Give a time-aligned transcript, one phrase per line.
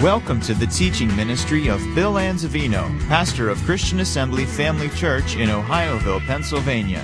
[0.00, 5.48] Welcome to the teaching ministry of Bill Anzavino, pastor of Christian Assembly Family Church in
[5.48, 7.02] Ohioville, Pennsylvania.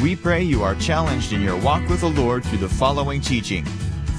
[0.00, 3.64] We pray you are challenged in your walk with the Lord through the following teaching.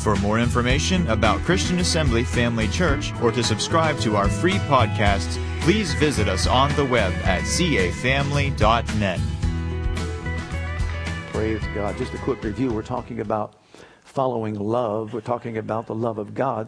[0.04, 5.42] For more information about Christian Assembly Family Church or to subscribe to our free podcasts,
[5.62, 9.20] please visit us on the web at cafamily.net.
[11.32, 11.98] Praise God.
[11.98, 12.74] Just a quick review.
[12.74, 13.56] We're talking about
[14.04, 15.14] following love.
[15.14, 16.68] We're talking about the love of God.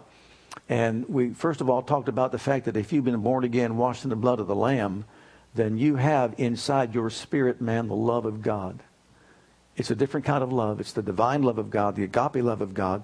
[0.69, 3.77] And we first of all talked about the fact that if you've been born again,
[3.77, 5.05] washed in the blood of the Lamb,
[5.55, 8.79] then you have inside your spirit, man, the love of God.
[9.75, 10.79] It's a different kind of love.
[10.79, 13.03] It's the divine love of God, the agape love of God.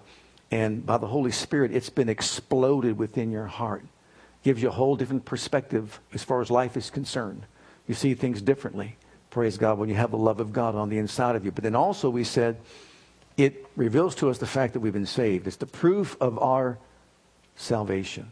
[0.51, 3.83] And by the Holy Spirit, it's been exploded within your heart.
[4.43, 7.43] Gives you a whole different perspective as far as life is concerned.
[7.87, 8.95] You see things differently.
[9.29, 11.51] Praise God when you have the love of God on the inside of you.
[11.51, 12.57] But then also, we said,
[13.37, 15.45] it reveals to us the fact that we've been saved.
[15.45, 16.79] It's the proof of our
[17.59, 18.31] salvation.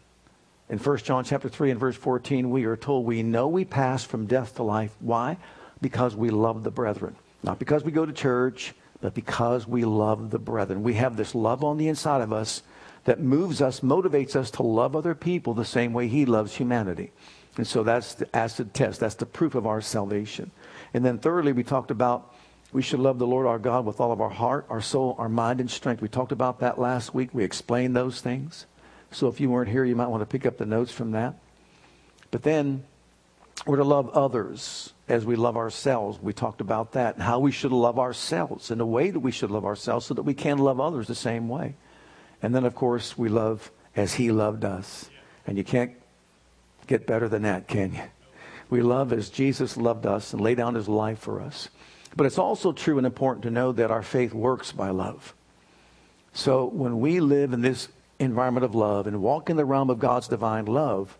[0.69, 4.03] In 1 John chapter 3 and verse 14, we are told we know we pass
[4.03, 4.95] from death to life.
[4.99, 5.37] Why?
[5.81, 7.15] Because we love the brethren.
[7.43, 10.83] Not because we go to church, but because we love the brethren.
[10.83, 12.63] We have this love on the inside of us
[13.03, 17.11] that moves us, motivates us to love other people the same way he loves humanity.
[17.57, 18.99] And so that's the acid test.
[18.99, 20.51] That's the proof of our salvation.
[20.93, 22.33] And then thirdly, we talked about
[22.73, 25.29] we should love the Lord our God with all of our heart, our soul, our
[25.29, 26.01] mind, and strength.
[26.01, 27.29] We talked about that last week.
[27.33, 28.65] We explained those things.
[29.17, 31.33] So if you weren't here, you might want to pick up the notes from that.
[32.29, 32.83] But then
[33.65, 36.19] we're to love others as we love ourselves.
[36.21, 39.31] We talked about that and how we should love ourselves and the way that we
[39.31, 41.73] should love ourselves so that we can love others the same way.
[42.43, 45.09] And then, of course, we love as He loved us.
[45.47, 45.93] And you can't
[46.85, 48.03] get better than that, can you?
[48.69, 51.69] We love as Jesus loved us and laid down His life for us.
[52.15, 55.33] But it's also true and important to know that our faith works by love.
[56.33, 57.87] So when we live in this
[58.19, 61.17] environment of love and walk in the realm of God's divine love,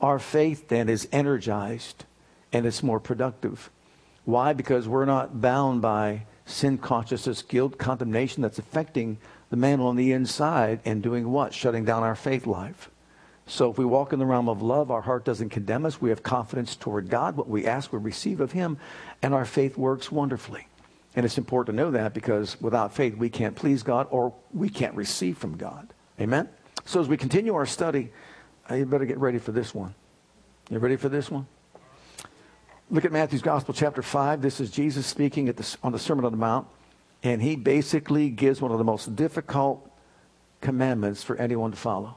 [0.00, 2.04] our faith then is energized
[2.52, 3.70] and it's more productive.
[4.24, 4.52] Why?
[4.52, 9.18] Because we're not bound by sin consciousness, guilt, condemnation that's affecting
[9.50, 11.54] the man on the inside and doing what?
[11.54, 12.90] Shutting down our faith life.
[13.46, 16.00] So if we walk in the realm of love, our heart doesn't condemn us.
[16.00, 17.36] We have confidence toward God.
[17.36, 18.78] What we ask, we receive of Him,
[19.22, 20.68] and our faith works wonderfully.
[21.16, 24.68] And it's important to know that because without faith, we can't please God or we
[24.68, 25.92] can't receive from God.
[26.20, 26.48] Amen?
[26.84, 28.10] So as we continue our study,
[28.70, 29.94] uh, you better get ready for this one.
[30.68, 31.46] You ready for this one?
[32.90, 34.42] Look at Matthew's Gospel, chapter 5.
[34.42, 36.66] This is Jesus speaking the, on the Sermon on the Mount,
[37.22, 39.88] and he basically gives one of the most difficult
[40.60, 42.16] commandments for anyone to follow.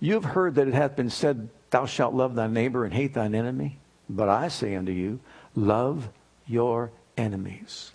[0.00, 3.14] You have heard that it hath been said, Thou shalt love thy neighbor and hate
[3.14, 3.78] thine enemy.
[4.08, 5.20] But I say unto you,
[5.54, 6.08] love
[6.46, 7.92] your enemies.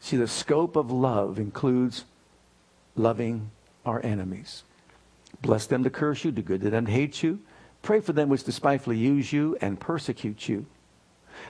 [0.00, 2.04] See, the scope of love includes
[2.96, 3.50] loving
[3.84, 4.64] our enemies.
[5.42, 7.40] Bless them to curse you, do good to them to hate you.
[7.82, 10.66] Pray for them which despitefully use you and persecute you.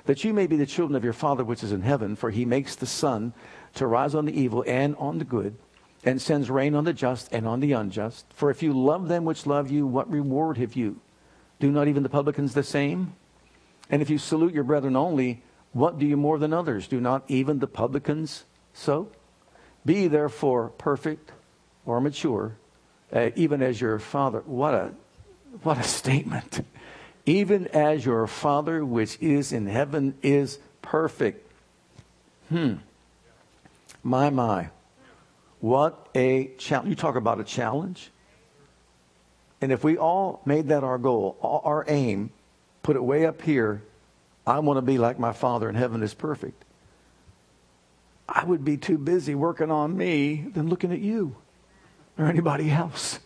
[0.06, 2.44] That you may be the children of your Father which is in heaven, for he
[2.44, 3.32] makes the sun
[3.74, 5.56] to rise on the evil and on the good,
[6.04, 8.26] and sends rain on the just and on the unjust.
[8.34, 11.00] For if you love them which love you, what reward have you?
[11.60, 13.14] Do not even the publicans the same?
[13.88, 16.88] And if you salute your brethren only, what do you more than others?
[16.88, 19.08] Do not even the publicans so?
[19.84, 21.32] Be therefore perfect
[21.86, 22.56] or mature,
[23.12, 24.42] uh, even as your father.
[24.46, 24.92] What a,
[25.62, 26.64] what a statement.
[27.26, 31.50] Even as your father which is in heaven is perfect.
[32.48, 32.74] Hmm.
[34.02, 34.68] My, my.
[35.60, 36.90] What a challenge.
[36.90, 38.10] You talk about a challenge.
[39.62, 42.30] And if we all made that our goal, our aim,
[42.82, 43.82] put it way up here,
[44.46, 46.62] I want to be like my Father in heaven is perfect.
[48.28, 51.36] I would be too busy working on me than looking at you
[52.18, 53.20] or anybody else.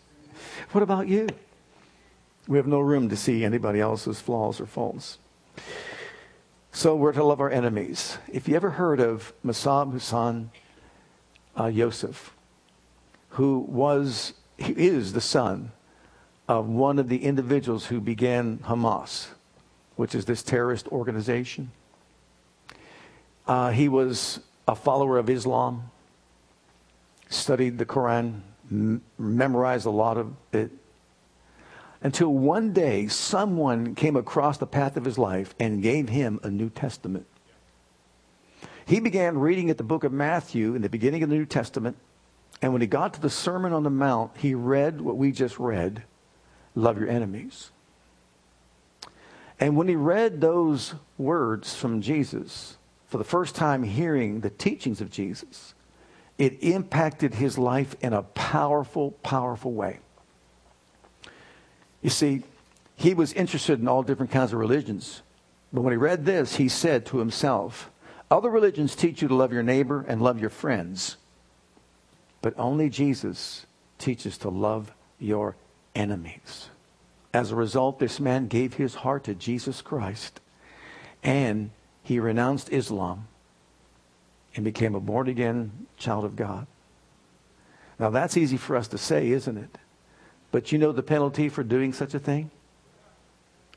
[0.71, 1.27] What about you?
[2.47, 5.19] We have no room to see anybody else's flaws or faults.
[6.71, 8.17] So we're to love our enemies.
[8.31, 10.51] If you ever heard of Musab Hassan
[11.55, 12.29] uh, Yousef,
[13.29, 15.71] who was, he is the son
[16.47, 19.27] of one of the individuals who began Hamas,
[19.95, 21.71] which is this terrorist organization.
[23.47, 25.91] Uh, he was a follower of Islam,
[27.29, 28.41] studied the Quran
[28.71, 30.71] m- memorized a lot of it.
[32.01, 36.49] Until one day, someone came across the path of his life and gave him a
[36.49, 37.25] New Testament.
[38.85, 41.97] He began reading at the book of Matthew in the beginning of the New Testament.
[42.61, 45.59] And when he got to the Sermon on the Mount, he read what we just
[45.59, 46.03] read
[46.75, 47.71] love your enemies.
[49.59, 55.01] And when he read those words from Jesus, for the first time hearing the teachings
[55.01, 55.73] of Jesus,
[56.39, 59.99] it impacted his life in a powerful, powerful way.
[62.01, 62.43] You see,
[62.95, 65.21] he was interested in all different kinds of religions.
[65.71, 67.91] But when he read this, he said to himself,
[68.31, 71.17] Other religions teach you to love your neighbor and love your friends,
[72.41, 73.65] but only Jesus
[73.97, 75.57] teaches to love your
[75.93, 76.69] enemies.
[77.33, 80.39] As a result, this man gave his heart to Jesus Christ
[81.21, 81.71] and
[82.01, 83.27] he renounced Islam
[84.55, 86.67] and became a born again child of God.
[87.99, 89.77] Now, that's easy for us to say, isn't it?
[90.51, 92.49] But you know the penalty for doing such a thing?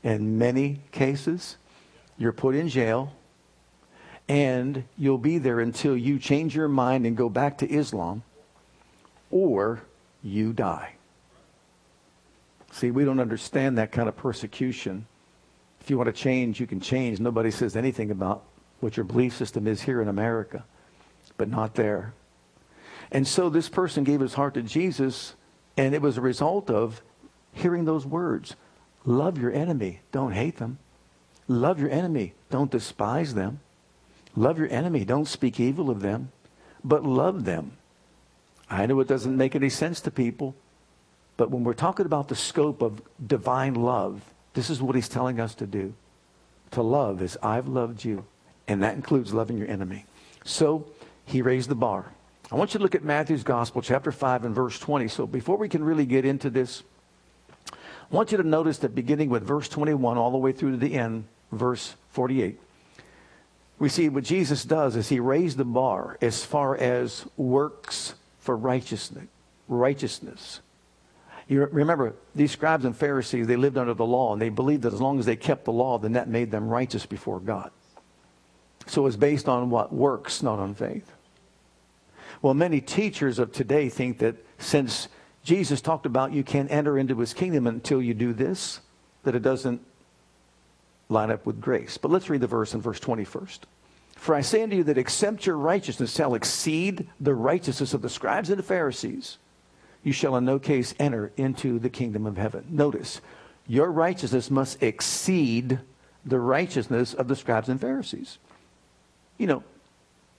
[0.01, 1.57] In many cases,
[2.17, 3.13] you're put in jail
[4.27, 8.23] and you'll be there until you change your mind and go back to Islam
[9.29, 9.81] or
[10.23, 10.93] you die.
[12.71, 15.05] See, we don't understand that kind of persecution.
[15.81, 17.19] If you want to change, you can change.
[17.19, 18.43] Nobody says anything about
[18.83, 20.65] what your belief system is here in America,
[21.37, 22.13] but not there.
[23.11, 25.35] And so this person gave his heart to Jesus,
[25.77, 27.01] and it was a result of
[27.53, 28.55] hearing those words
[29.05, 30.77] Love your enemy, don't hate them.
[31.47, 33.59] Love your enemy, don't despise them.
[34.35, 36.31] Love your enemy, don't speak evil of them,
[36.83, 37.73] but love them.
[38.69, 40.55] I know it doesn't make any sense to people,
[41.37, 44.21] but when we're talking about the scope of divine love,
[44.53, 45.93] this is what he's telling us to do.
[46.71, 48.25] To love as I've loved you.
[48.67, 50.05] And that includes loving your enemy.
[50.45, 50.85] So
[51.25, 52.05] he raised the bar.
[52.51, 55.07] I want you to look at Matthew's Gospel, chapter 5 and verse 20.
[55.07, 56.83] So before we can really get into this,
[57.71, 60.77] I want you to notice that beginning with verse 21 all the way through to
[60.77, 62.59] the end, verse 48,
[63.79, 68.55] we see what Jesus does is he raised the bar as far as works for
[68.55, 69.25] righteousness.
[69.67, 70.61] Righteousness.
[71.47, 74.93] You remember, these scribes and Pharisees, they lived under the law, and they believed that
[74.93, 77.71] as long as they kept the law, then that made them righteous before God.
[78.85, 79.93] So it's based on what?
[79.93, 81.11] Works, not on faith.
[82.41, 85.07] Well, many teachers of today think that since
[85.43, 88.81] Jesus talked about you can't enter into his kingdom until you do this,
[89.23, 89.81] that it doesn't
[91.09, 91.97] line up with grace.
[91.97, 93.65] But let's read the verse in verse 20 first.
[94.15, 98.09] For I say unto you that except your righteousness shall exceed the righteousness of the
[98.09, 99.37] scribes and the Pharisees,
[100.03, 102.65] you shall in no case enter into the kingdom of heaven.
[102.69, 103.21] Notice,
[103.67, 105.79] your righteousness must exceed
[106.25, 108.37] the righteousness of the scribes and Pharisees.
[109.37, 109.63] You know,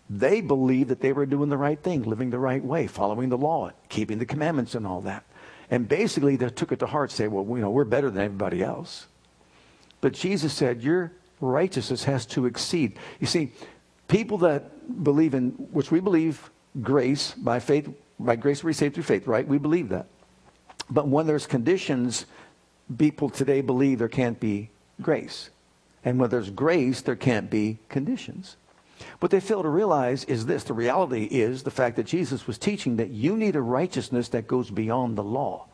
[0.08, 3.38] they believed that they were doing the right thing, living the right way, following the
[3.38, 5.24] law, keeping the commandments and all that.
[5.70, 8.62] And basically, they took it to heart, say, well, you know, we're better than everybody
[8.62, 9.06] else.
[10.00, 12.98] But Jesus said, your righteousness has to exceed.
[13.18, 13.52] You see,
[14.08, 16.50] people that believe in, which we believe
[16.82, 17.88] grace by faith
[18.18, 19.46] by grace we're saved through faith, right?
[19.46, 20.06] We believe that.
[20.90, 22.26] But when there's conditions,
[22.96, 24.70] people today believe there can't be
[25.00, 25.50] grace.
[26.04, 28.56] And when there's grace, there can't be conditions.
[29.20, 32.58] What they fail to realize is this the reality is the fact that Jesus was
[32.58, 35.66] teaching that you need a righteousness that goes beyond the law.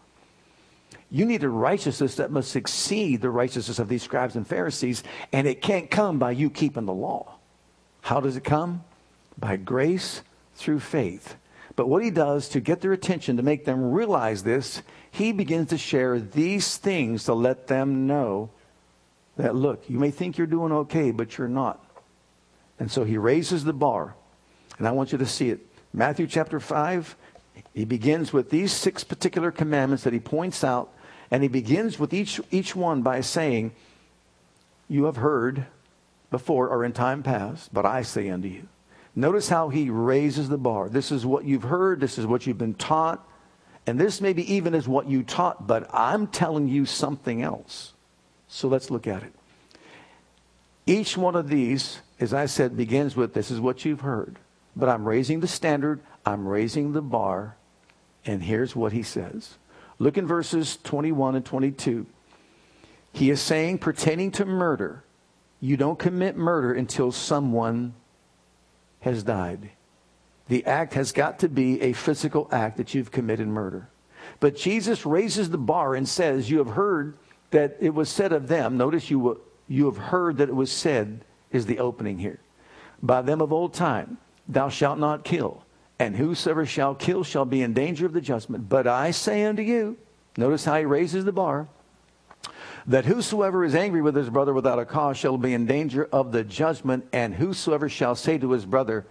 [1.11, 5.03] You need a righteousness that must exceed the righteousness of these scribes and Pharisees,
[5.33, 7.35] and it can't come by you keeping the law.
[8.03, 8.85] How does it come?
[9.37, 10.23] By grace
[10.55, 11.37] through faith.
[11.75, 15.71] But what he does to get their attention, to make them realize this, he begins
[15.71, 18.51] to share these things to let them know
[19.37, 21.85] that, look, you may think you're doing okay, but you're not.
[22.81, 24.17] And so he raises the bar.
[24.79, 25.61] And I want you to see it.
[25.93, 27.15] Matthew chapter 5,
[27.75, 30.93] he begins with these six particular commandments that he points out.
[31.31, 33.73] And he begins with each, each one by saying,
[34.89, 35.67] You have heard
[36.31, 38.67] before or in time past, but I say unto you.
[39.15, 40.89] Notice how he raises the bar.
[40.89, 43.27] This is what you've heard, this is what you've been taught,
[43.87, 47.93] and this maybe even is what you taught, but I'm telling you something else.
[48.49, 49.33] So let's look at it.
[50.87, 54.39] Each one of these, as I said, begins with this is what you've heard.
[54.77, 57.57] But I'm raising the standard, I'm raising the bar,
[58.25, 59.57] and here's what he says.
[59.99, 62.07] Look in verses 21 and 22.
[63.13, 65.03] He is saying, pertaining to murder,
[65.61, 67.95] you don't commit murder until someone
[69.01, 69.71] has died.
[70.49, 73.89] The act has got to be a physical act that you've committed murder.
[74.39, 77.17] But Jesus raises the bar and says, You have heard
[77.51, 78.77] that it was said of them.
[78.77, 82.39] Notice you, you have heard that it was said, is the opening here.
[83.03, 85.65] By them of old time, thou shalt not kill.
[85.99, 88.69] And whosoever shall kill shall be in danger of the judgment.
[88.69, 89.99] But I say unto you,
[90.37, 91.69] notice how he raises the bar,
[92.87, 96.33] that whosoever is angry with his brother without a cause shall be in danger of
[96.33, 99.07] the judgment, and whosoever shall say to his brother,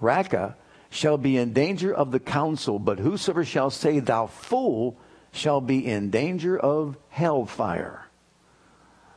[0.00, 0.56] Raca,
[0.90, 4.96] shall be in danger of the council, but whosoever shall say, Thou fool,
[5.32, 8.03] shall be in danger of hellfire.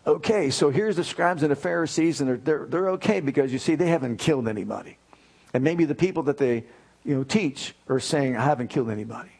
[0.07, 3.59] Okay, so here's the scribes and the Pharisees, and they're, they're, they're okay because you
[3.59, 4.97] see, they haven't killed anybody.
[5.53, 6.63] And maybe the people that they
[7.03, 9.31] you know, teach are saying, I haven't killed anybody.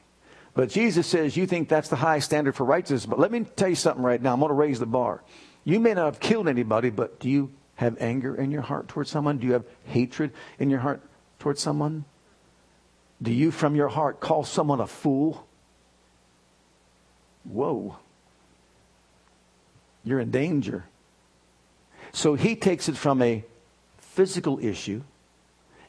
[0.54, 3.06] But Jesus says you think that's the high standard for righteousness.
[3.06, 4.34] But let me tell you something right now.
[4.34, 5.24] I'm going to raise the bar.
[5.64, 9.10] You may not have killed anybody, but do you have anger in your heart towards
[9.10, 9.38] someone?
[9.38, 11.02] Do you have hatred in your heart
[11.40, 12.04] towards someone?
[13.22, 15.48] Do you, from your heart, call someone a fool?
[17.46, 17.98] Whoa.
[20.08, 20.86] You're in danger.
[22.14, 23.44] So he takes it from a
[23.98, 25.04] physical issue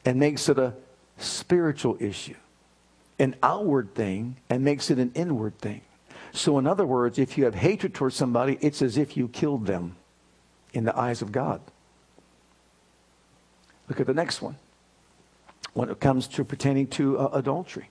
[0.04, 0.74] and makes it a
[1.18, 2.34] spiritual issue
[3.18, 5.80] an outward thing and makes it an inward thing.
[6.32, 9.66] So, in other words, if you have hatred towards somebody, it's as if you killed
[9.66, 9.96] them
[10.72, 11.60] in the eyes of God.
[13.88, 14.56] Look at the next one.
[15.72, 17.88] When it comes to pertaining to uh, adultery,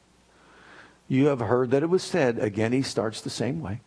[1.07, 3.81] you have heard that it was said, again, he starts the same way,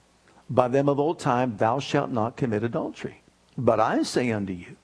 [0.50, 3.22] by them of old time, thou shalt not commit adultery.
[3.56, 4.76] But I say unto you,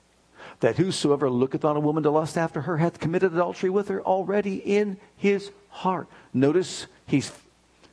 [0.61, 4.01] that whosoever looketh on a woman to lust after her hath committed adultery with her
[4.01, 6.07] already in his heart.
[6.33, 7.31] Notice he's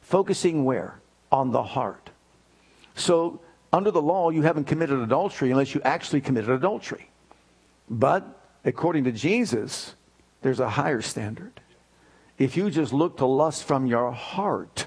[0.01, 1.01] focusing where?
[1.33, 2.11] On the heart.
[2.95, 3.41] So,
[3.73, 7.11] under the law, you haven't committed adultery unless you actually committed adultery.
[7.91, 8.25] But,
[8.65, 9.95] according to Jesus,
[10.43, 11.61] there's a higher standard.
[12.39, 14.87] If you just look to lust from your heart,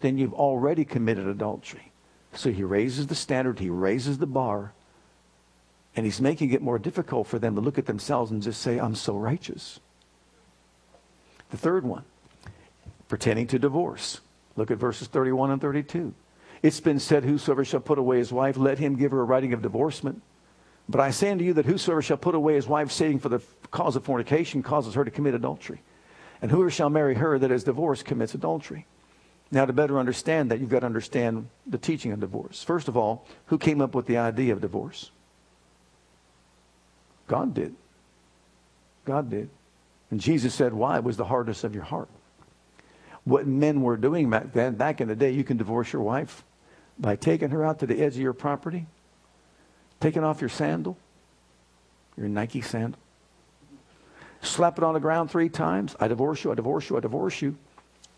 [0.00, 1.87] then you've already committed adultery.
[2.34, 4.72] So he raises the standard, he raises the bar,
[5.96, 8.78] and he's making it more difficult for them to look at themselves and just say,
[8.78, 9.80] I'm so righteous.
[11.50, 12.04] The third one,
[13.08, 14.20] pertaining to divorce.
[14.56, 16.14] Look at verses 31 and 32.
[16.62, 19.52] It's been said, Whosoever shall put away his wife, let him give her a writing
[19.52, 20.22] of divorcement.
[20.88, 23.42] But I say unto you that whosoever shall put away his wife, saving for the
[23.70, 25.82] cause of fornication, causes her to commit adultery.
[26.40, 28.86] And whoever shall marry her that is divorced commits adultery.
[29.50, 32.62] Now, to better understand that, you've got to understand the teaching of divorce.
[32.62, 35.10] First of all, who came up with the idea of divorce?
[37.26, 37.74] God did.
[39.06, 39.48] God did.
[40.10, 40.98] And Jesus said, Why?
[40.98, 42.08] It was the hardness of your heart
[43.28, 44.74] what men were doing back then.
[44.74, 46.44] Back in the day, you can divorce your wife
[46.98, 48.86] by taking her out to the edge of your property,
[50.00, 50.96] taking off your sandal,
[52.16, 52.98] your Nike sandal,
[54.40, 55.94] slap it on the ground three times.
[56.00, 57.56] I divorce you, I divorce you, I divorce you,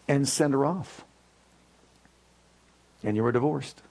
[0.06, 1.04] and send her off.
[3.02, 3.82] And you were divorced.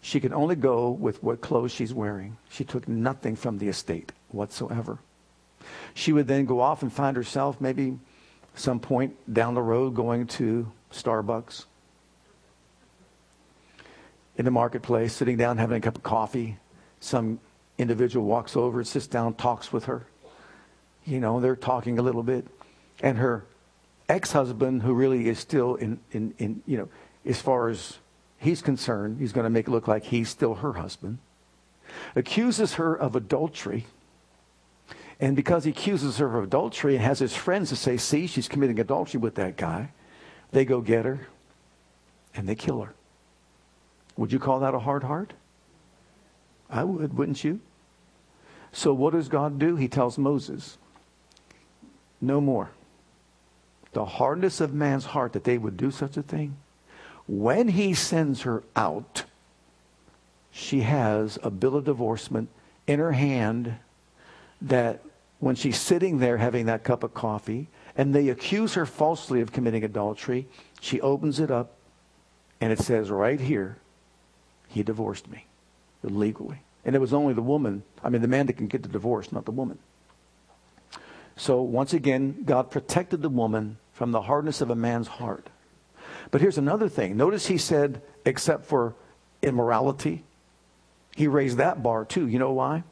[0.00, 2.36] She could only go with what clothes she's wearing.
[2.48, 4.98] She took nothing from the estate whatsoever.
[5.94, 7.98] She would then go off and find herself maybe
[8.54, 11.64] some point down the road going to Starbucks,
[14.36, 16.58] in the marketplace, sitting down having a cup of coffee.
[17.00, 17.40] Some
[17.78, 20.06] individual walks over, sits down, talks with her.
[21.04, 22.46] You know, they're talking a little bit.
[23.00, 23.44] And her
[24.08, 26.88] ex husband, who really is still in, in, in, you know,
[27.24, 27.98] as far as
[28.38, 31.18] he's concerned, he's going to make it look like he's still her husband,
[32.14, 33.86] accuses her of adultery
[35.18, 38.48] and because he accuses her of adultery and has his friends to say, see, she's
[38.48, 39.90] committing adultery with that guy,
[40.52, 41.26] they go get her
[42.34, 42.94] and they kill her.
[44.16, 45.32] Would you call that a hard heart?
[46.68, 47.60] I would, wouldn't you?
[48.72, 49.76] So what does God do?
[49.76, 50.76] He tells Moses,
[52.20, 52.70] no more.
[53.92, 56.56] The hardness of man's heart that they would do such a thing.
[57.26, 59.24] When he sends her out,
[60.50, 62.48] she has a bill of divorcement
[62.86, 63.74] in her hand
[64.62, 65.02] that
[65.38, 69.52] when she's sitting there having that cup of coffee and they accuse her falsely of
[69.52, 70.46] committing adultery,
[70.80, 71.72] she opens it up
[72.60, 73.76] and it says right here,
[74.68, 75.44] he divorced me
[76.02, 76.60] legally.
[76.84, 79.32] And it was only the woman, I mean, the man that can get the divorce,
[79.32, 79.78] not the woman.
[81.36, 85.48] So once again, God protected the woman from the hardness of a man's heart.
[86.30, 87.16] But here's another thing.
[87.16, 88.94] Notice he said, except for
[89.42, 90.24] immorality.
[91.14, 92.26] He raised that bar too.
[92.26, 92.82] You know why?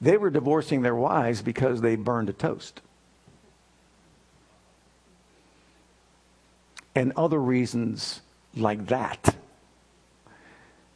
[0.00, 2.80] They were divorcing their wives because they burned a toast.
[6.94, 8.20] And other reasons
[8.56, 9.36] like that.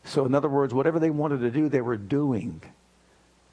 [0.04, 2.60] So, in other words, whatever they wanted to do, they were doing.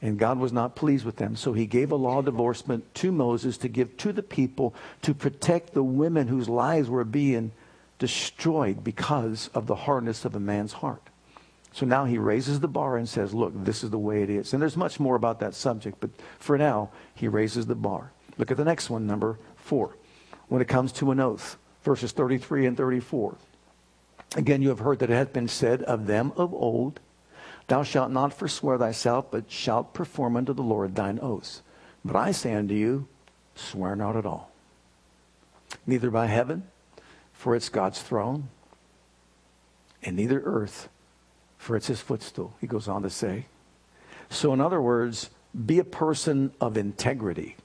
[0.01, 1.35] And God was not pleased with them.
[1.35, 5.13] So he gave a law of divorcement to Moses to give to the people to
[5.13, 7.51] protect the women whose lives were being
[7.99, 11.03] destroyed because of the hardness of a man's heart.
[11.71, 14.53] So now he raises the bar and says, look, this is the way it is.
[14.53, 18.11] And there's much more about that subject, but for now, he raises the bar.
[18.37, 19.95] Look at the next one, number four.
[20.47, 23.35] When it comes to an oath, verses 33 and 34.
[24.35, 26.99] Again, you have heard that it hath been said of them of old,
[27.67, 31.61] Thou shalt not forswear thyself, but shalt perform unto the Lord thine oaths.
[32.03, 33.07] But I say unto you,
[33.55, 34.51] swear not at all.
[35.85, 36.63] Neither by heaven,
[37.33, 38.49] for it's God's throne,
[40.03, 40.89] and neither earth,
[41.57, 43.45] for it's his footstool, he goes on to say.
[44.29, 45.29] So, in other words,
[45.65, 47.55] be a person of integrity.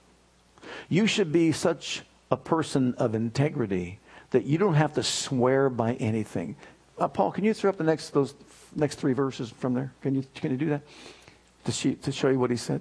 [0.88, 4.00] You should be such a person of integrity
[4.30, 6.56] that you don't have to swear by anything.
[6.98, 8.34] Uh, Paul, can you throw up the next those
[8.74, 9.92] next three verses from there?
[10.02, 10.82] Can you can you do that
[11.64, 12.80] to, to show you what he said?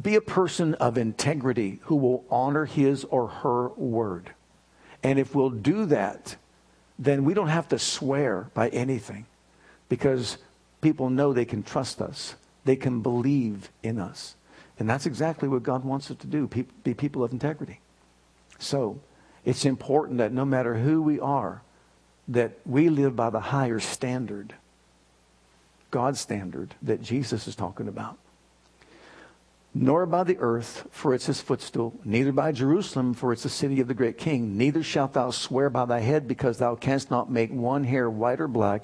[0.00, 4.30] Be a person of integrity who will honor his or her word.
[5.04, 6.34] And if we'll do that,
[6.98, 9.26] then we don't have to swear by anything
[9.88, 10.38] because
[10.80, 12.34] people know they can trust us.
[12.64, 14.34] They can believe in us.
[14.78, 17.78] And that's exactly what God wants us to do, be people of integrity.
[18.58, 18.98] So
[19.44, 21.62] it's important that no matter who we are,
[22.28, 24.54] that we live by the higher standard,
[25.90, 28.18] God's standard that Jesus is talking about.
[29.76, 33.80] Nor by the earth, for it's his footstool, neither by Jerusalem, for it's the city
[33.80, 34.56] of the great king.
[34.56, 38.40] Neither shalt thou swear by thy head, because thou canst not make one hair white
[38.40, 38.82] or black.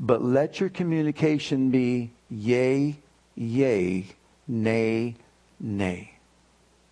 [0.00, 2.96] But let your communication be yea,
[3.36, 4.06] yea,
[4.48, 5.14] nay,
[5.60, 6.14] nay.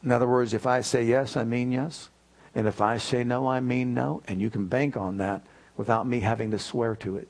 [0.04, 2.09] In other words, if I say yes, I mean yes.
[2.54, 4.23] And if I say no, I mean no.
[4.28, 5.42] And you can bank on that
[5.80, 7.26] without me having to swear to it.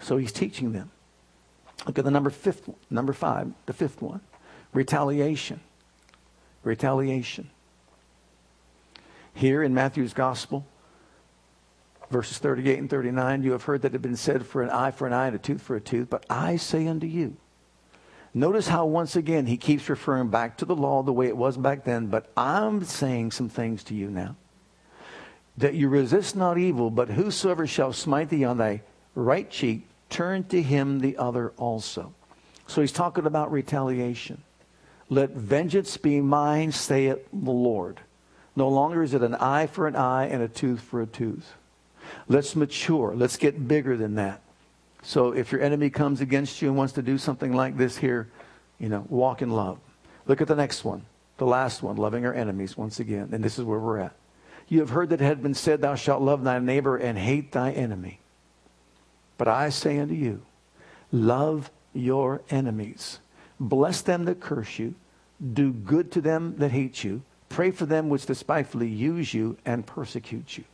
[0.00, 0.90] So he's teaching them.
[1.86, 4.20] Look at the number fifth, number five, the fifth one.
[4.72, 5.60] Retaliation.
[6.64, 7.48] Retaliation.
[9.32, 10.66] Here in Matthew's gospel,
[12.10, 14.90] verses 38 and 39, you have heard that it had been said for an eye
[14.90, 17.36] for an eye and a tooth for a tooth, but I say unto you.
[18.34, 21.56] Notice how once again he keeps referring back to the law the way it was
[21.56, 24.34] back then, but I'm saying some things to you now.
[25.58, 28.82] That you resist not evil, but whosoever shall smite thee on thy
[29.14, 32.12] right cheek, turn to him the other also.
[32.66, 34.42] So he's talking about retaliation.
[35.08, 38.00] Let vengeance be mine, saith the Lord.
[38.56, 41.54] No longer is it an eye for an eye and a tooth for a tooth.
[42.28, 43.14] Let's mature.
[43.14, 44.40] Let's get bigger than that.
[45.02, 48.28] So if your enemy comes against you and wants to do something like this here,
[48.78, 49.78] you know, walk in love.
[50.26, 51.04] Look at the next one,
[51.38, 53.28] the last one, loving our enemies once again.
[53.32, 54.14] And this is where we're at.
[54.68, 57.52] You have heard that it had been said, Thou shalt love thy neighbor and hate
[57.52, 58.20] thy enemy.
[59.38, 60.42] But I say unto you,
[61.12, 63.20] love your enemies.
[63.60, 64.94] Bless them that curse you.
[65.52, 67.22] Do good to them that hate you.
[67.48, 70.64] Pray for them which despitefully use you and persecute you.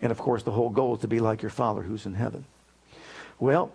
[0.00, 2.44] And of course, the whole goal is to be like your Father who's in heaven.
[3.38, 3.72] Well,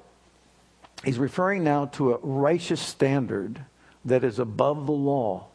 [1.03, 3.61] he's referring now to a righteous standard
[4.05, 5.47] that is above the law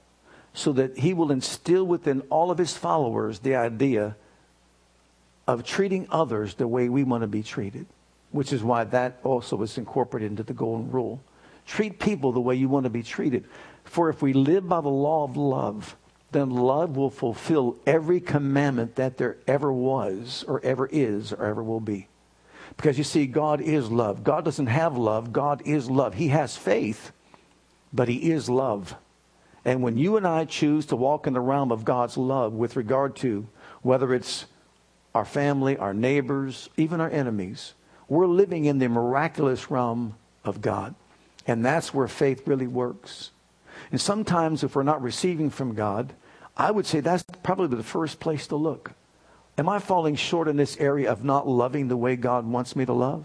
[0.55, 4.17] so that he will instill within all of his followers the idea
[5.47, 7.87] of treating others the way we want to be treated,
[8.31, 11.23] which is why that also is incorporated into the golden rule.
[11.67, 13.45] Treat people the way you want to be treated.
[13.85, 15.97] For if we live by the law of love,
[16.33, 21.63] then love will fulfill every commandment that there ever was, or ever is, or ever
[21.63, 22.09] will be.
[22.77, 24.25] Because you see, God is love.
[24.25, 26.15] God doesn't have love, God is love.
[26.15, 27.13] He has faith,
[27.93, 28.95] but He is love.
[29.65, 32.77] And when you and I choose to walk in the realm of God's love with
[32.77, 33.47] regard to
[33.83, 34.47] whether it's
[35.15, 37.75] our family, our neighbors, even our enemies,
[38.09, 40.95] we're living in the miraculous realm of God.
[41.47, 43.31] And that's where faith really works.
[43.91, 46.13] And sometimes, if we're not receiving from God,
[46.57, 48.93] I would say that's probably the first place to look.
[49.59, 52.85] Am I falling short in this area of not loving the way God wants me
[52.87, 53.25] to love?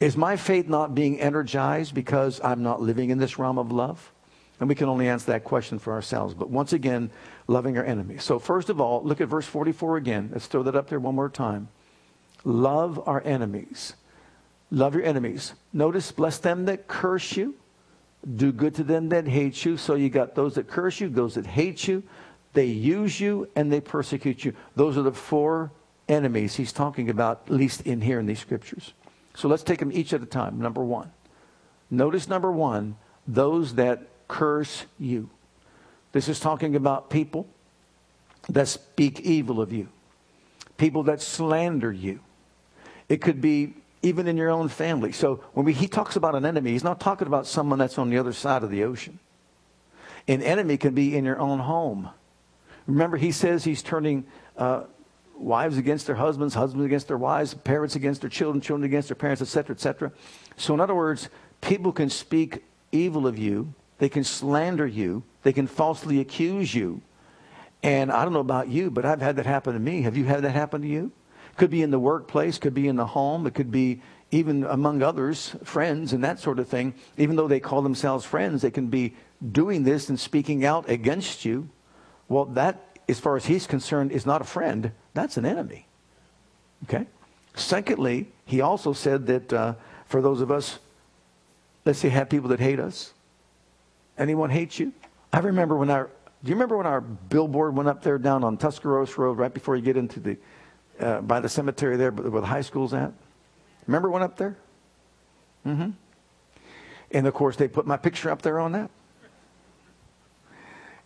[0.00, 4.12] Is my faith not being energized because I'm not living in this realm of love?
[4.60, 6.32] And we can only answer that question for ourselves.
[6.32, 7.10] But once again,
[7.48, 8.22] loving our enemies.
[8.22, 10.30] So, first of all, look at verse 44 again.
[10.32, 11.68] Let's throw that up there one more time.
[12.44, 13.94] Love our enemies.
[14.70, 15.54] Love your enemies.
[15.72, 17.54] Notice, bless them that curse you.
[18.36, 19.76] Do good to them that hate you.
[19.76, 22.02] So you got those that curse you, those that hate you.
[22.52, 24.54] They use you and they persecute you.
[24.76, 25.72] Those are the four
[26.08, 28.92] enemies he's talking about, at least in here in these scriptures.
[29.34, 30.60] So let's take them each at a time.
[30.60, 31.10] Number one.
[31.90, 35.30] Notice number one, those that curse you.
[36.12, 37.46] This is talking about people
[38.48, 39.88] that speak evil of you,
[40.76, 42.20] people that slander you.
[43.08, 45.12] It could be even in your own family.
[45.12, 48.10] So when we, he talks about an enemy, he's not talking about someone that's on
[48.10, 49.18] the other side of the ocean.
[50.28, 52.10] An enemy can be in your own home.
[52.86, 54.24] Remember, he says he's turning
[54.56, 54.84] uh,
[55.36, 59.16] wives against their husbands, husbands against their wives, parents against their children, children against their
[59.16, 60.12] parents, etc., etc.
[60.56, 61.28] So, in other words,
[61.60, 67.00] people can speak evil of you, they can slander you, they can falsely accuse you.
[67.82, 70.02] And I don't know about you, but I've had that happen to me.
[70.02, 71.12] Have you had that happen to you?
[71.56, 75.02] Could be in the workplace, could be in the home, it could be even among
[75.02, 76.94] others, friends and that sort of thing.
[77.16, 79.14] Even though they call themselves friends, they can be
[79.52, 81.68] doing this and speaking out against you.
[82.28, 84.90] Well, that, as far as he's concerned, is not a friend.
[85.12, 85.86] That's an enemy.
[86.84, 87.06] Okay?
[87.54, 89.74] Secondly, he also said that uh,
[90.06, 90.78] for those of us,
[91.84, 93.12] let's say, have people that hate us.
[94.16, 94.92] Anyone hate you?
[95.32, 96.08] I remember when I Do
[96.44, 99.82] you remember when our billboard went up there down on Tuscarawas Road right before you
[99.82, 100.36] get into the,
[101.00, 103.12] uh, by the cemetery there where the high school's at?
[103.86, 104.56] Remember one up there?
[105.66, 105.90] Mm-hmm.
[107.10, 108.90] And of course, they put my picture up there on that.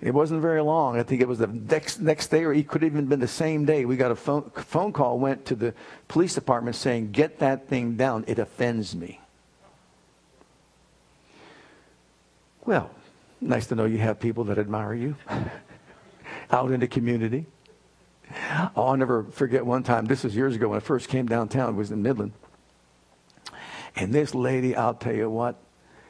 [0.00, 0.96] It wasn't very long.
[0.96, 3.26] I think it was the next, next day, or it could have even been the
[3.26, 3.84] same day.
[3.84, 5.74] We got a phone, phone call, went to the
[6.06, 8.24] police department saying, Get that thing down.
[8.28, 9.20] It offends me.
[12.64, 12.90] Well,
[13.40, 15.16] nice to know you have people that admire you
[16.51, 17.46] out in the community.
[18.77, 20.05] Oh, I'll never forget one time.
[20.05, 21.74] This was years ago when I first came downtown.
[21.74, 22.33] It was in Midland.
[23.96, 25.57] And this lady, I'll tell you what,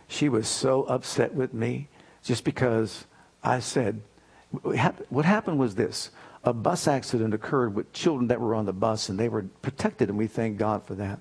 [0.08, 1.88] she was so upset with me
[2.22, 3.06] just because
[3.42, 4.02] I said,
[4.50, 6.10] what happened was this.
[6.44, 10.08] A bus accident occurred with children that were on the bus, and they were protected,
[10.08, 11.20] and we thank God for that.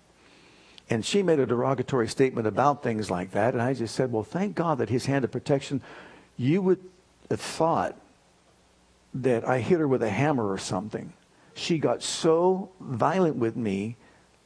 [0.90, 4.24] And she made a derogatory statement about things like that, and I just said, well,
[4.24, 5.82] thank God that his hand of protection,
[6.38, 6.80] you would
[7.30, 7.96] have thought
[9.14, 11.12] that I hit her with a hammer or something.
[11.56, 13.98] She got so violent with me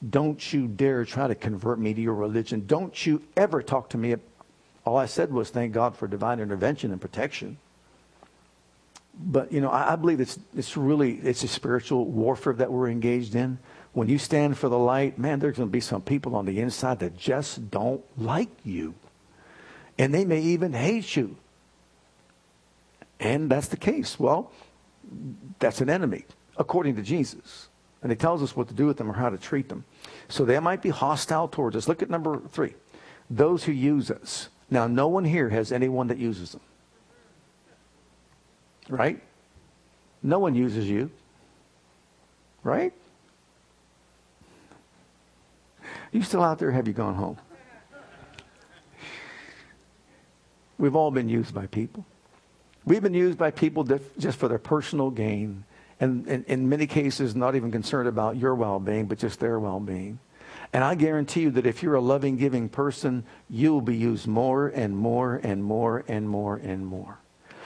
[0.10, 2.66] don't you dare try to convert me to your religion.
[2.66, 4.16] Don't you ever talk to me.
[4.84, 7.58] All I said was thank God for divine intervention and protection.
[9.14, 12.90] But, you know, I, I believe it's, it's really, it's a spiritual warfare that we're
[12.90, 13.60] engaged in.
[13.94, 16.60] When you stand for the light, man, there's going to be some people on the
[16.60, 18.94] inside that just don't like you.
[19.98, 21.36] And they may even hate you.
[23.20, 24.20] And that's the case.
[24.20, 24.52] Well,
[25.60, 26.26] that's an enemy,
[26.58, 27.68] according to Jesus.
[28.02, 29.84] And he tells us what to do with them or how to treat them.
[30.28, 31.88] So they might be hostile towards us.
[31.88, 32.76] Look at number three
[33.30, 34.50] those who use us.
[34.70, 36.62] Now, no one here has anyone that uses them.
[38.90, 39.22] Right?
[40.24, 41.12] No one uses you.
[42.64, 42.94] Right?
[46.12, 46.72] You still out there?
[46.72, 47.38] have you gone home?
[50.78, 52.06] We've all been used by people.
[52.86, 53.84] We've been used by people
[54.18, 55.64] just for their personal gain
[56.02, 60.20] and, in many cases not even concerned about your well-being but just their well-being
[60.74, 64.68] and i guarantee you that if you're a loving giving person you'll be used more
[64.70, 67.20] and more and more and more and more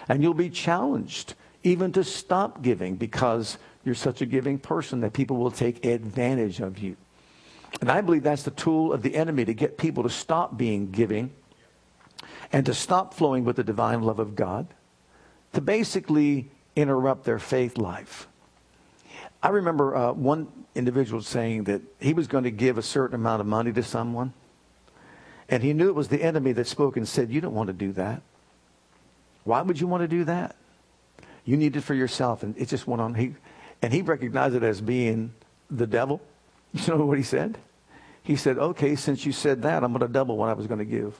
[0.07, 5.13] and you'll be challenged even to stop giving because you're such a giving person that
[5.13, 6.95] people will take advantage of you
[7.81, 10.91] and i believe that's the tool of the enemy to get people to stop being
[10.91, 11.31] giving
[12.51, 14.67] and to stop flowing with the divine love of god
[15.55, 18.27] to basically interrupt their faith life.
[19.41, 23.41] I remember uh, one individual saying that he was going to give a certain amount
[23.41, 24.33] of money to someone,
[25.47, 27.73] and he knew it was the enemy that spoke and said, You don't want to
[27.73, 28.21] do that.
[29.43, 30.55] Why would you want to do that?
[31.45, 32.41] You need it for yourself.
[32.43, 33.13] And it just went on.
[33.13, 33.35] He,
[33.81, 35.33] and he recognized it as being
[35.69, 36.19] the devil.
[36.87, 37.57] You know what he said?
[38.21, 40.79] He said, Okay, since you said that, I'm going to double what I was going
[40.79, 41.15] to give.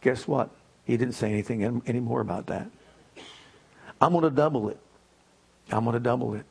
[0.00, 0.50] Guess what?
[0.84, 2.68] He didn't say anything anymore about that.
[4.00, 4.78] I'm going to double it.
[5.72, 6.44] I'm going to double it.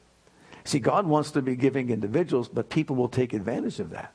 [0.66, 4.12] See, God wants to be giving individuals, but people will take advantage of that.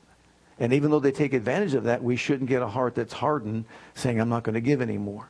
[0.59, 3.65] And even though they take advantage of that, we shouldn't get a heart that's hardened
[3.95, 5.29] saying, I'm not going to give anymore.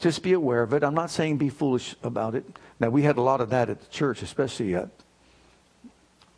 [0.00, 0.82] Just be aware of it.
[0.82, 2.44] I'm not saying be foolish about it.
[2.80, 4.86] Now, we had a lot of that at the church, especially uh,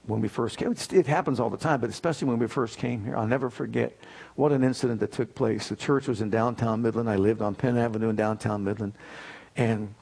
[0.07, 0.73] when we first came.
[0.73, 3.17] It happens all the time, but especially when we first came here.
[3.17, 3.97] I'll never forget
[4.35, 5.69] what an incident that took place.
[5.69, 7.09] The church was in downtown Midland.
[7.09, 8.95] I lived on Penn Avenue in downtown Midland.
[9.57, 9.95] And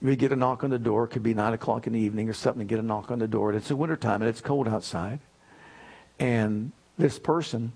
[0.00, 1.04] we get a knock on the door.
[1.04, 2.66] It could be 9 o'clock in the evening or something.
[2.66, 3.50] Get a knock on the door.
[3.50, 5.20] And it's the wintertime and it's cold outside.
[6.18, 7.72] And this person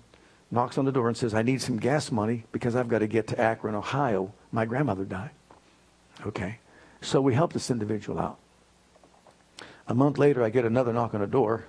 [0.49, 3.07] knocks on the door and says, I need some gas money because I've got to
[3.07, 4.33] get to Akron, Ohio.
[4.51, 5.31] My grandmother died.
[6.25, 6.59] Okay.
[7.01, 8.37] So we help this individual out.
[9.87, 11.65] A month later, I get another knock on the door,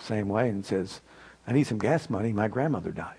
[0.00, 1.00] same way, and says,
[1.46, 2.32] I need some gas money.
[2.32, 3.18] My grandmother died.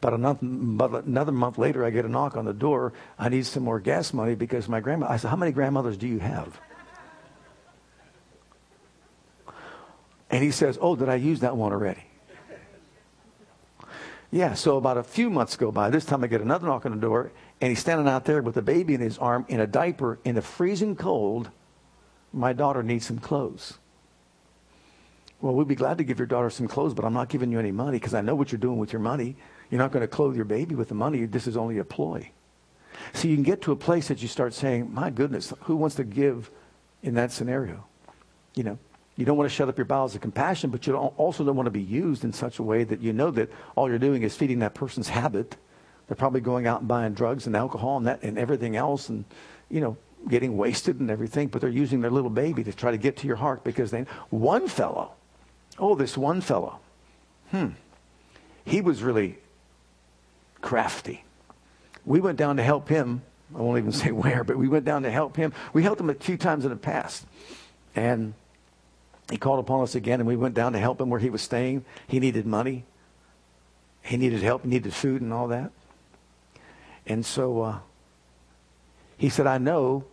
[0.00, 2.94] But another month later, I get a knock on the door.
[3.18, 5.08] I need some more gas money because my grandma.
[5.10, 6.58] I said, How many grandmothers do you have?
[10.30, 12.04] And he says, Oh, did I use that one already?
[14.30, 15.90] Yeah, so about a few months go by.
[15.90, 18.56] This time I get another knock on the door, and he's standing out there with
[18.56, 21.50] a baby in his arm in a diaper in the freezing cold.
[22.32, 23.78] My daughter needs some clothes.
[25.40, 27.58] Well, we'd be glad to give your daughter some clothes, but I'm not giving you
[27.58, 29.36] any money because I know what you're doing with your money.
[29.70, 31.24] You're not going to clothe your baby with the money.
[31.24, 32.30] This is only a ploy.
[33.14, 35.96] So you can get to a place that you start saying, my goodness, who wants
[35.96, 36.50] to give
[37.02, 37.86] in that scenario?
[38.54, 38.78] You know,
[39.16, 41.66] you don't want to shut up your bowels of compassion, but you also don't want
[41.66, 44.36] to be used in such a way that you know that all you're doing is
[44.36, 45.56] feeding that person's habit.
[46.06, 49.24] They're probably going out and buying drugs and alcohol and that and everything else and,
[49.70, 49.96] you know,
[50.28, 53.26] getting wasted and everything, but they're using their little baby to try to get to
[53.26, 55.12] your heart because they, one fellow,
[55.78, 56.80] oh, this one fellow,
[57.50, 57.68] hmm,
[58.64, 59.38] he was really
[60.60, 61.24] crafty.
[62.04, 63.22] We went down to help him
[63.54, 65.52] I won't even say where, but we went down to help him.
[65.72, 67.24] We helped him a few times in the past.
[67.94, 68.34] And
[69.30, 71.42] he called upon us again, and we went down to help him where he was
[71.42, 71.84] staying.
[72.06, 72.84] He needed money,
[74.02, 75.70] he needed help, he needed food, and all that.
[77.06, 77.78] And so uh,
[79.20, 80.06] he said, I know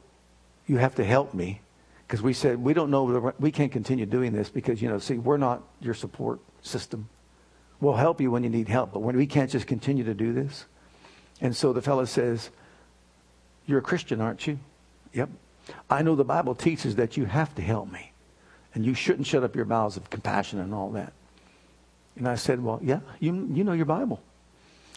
[0.67, 1.61] you have to help me.
[2.05, 5.17] Because we said, we don't know, we can't continue doing this because, you know, see,
[5.17, 7.07] we're not your support system.
[7.79, 10.33] We'll help you when you need help, but when we can't just continue to do
[10.33, 10.65] this.
[11.39, 12.49] And so the fellow says,
[13.65, 14.59] You're a Christian, aren't you?
[15.13, 15.29] Yep.
[15.89, 18.11] I know the Bible teaches that you have to help me.
[18.73, 21.13] And you shouldn't shut up your mouths of compassion and all that.
[22.17, 24.21] And I said, Well, yeah, you, you know your Bible.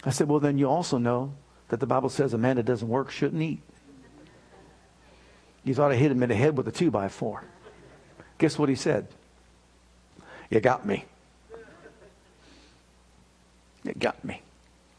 [0.05, 1.35] I said, Well, then you also know
[1.69, 3.63] that the Bible says a man that doesn't work shouldn't eat.
[5.71, 7.45] You thought I hit him in the head with a two by four.
[8.39, 9.07] Guess what he said?
[10.51, 11.05] You got me.
[13.85, 14.43] You got me.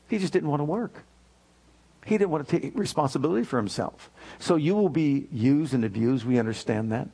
[0.08, 1.04] He just didn't want to work.
[2.06, 4.10] He didn't want to take responsibility for himself.
[4.40, 6.24] So you will be used and abused.
[6.24, 7.10] We understand that.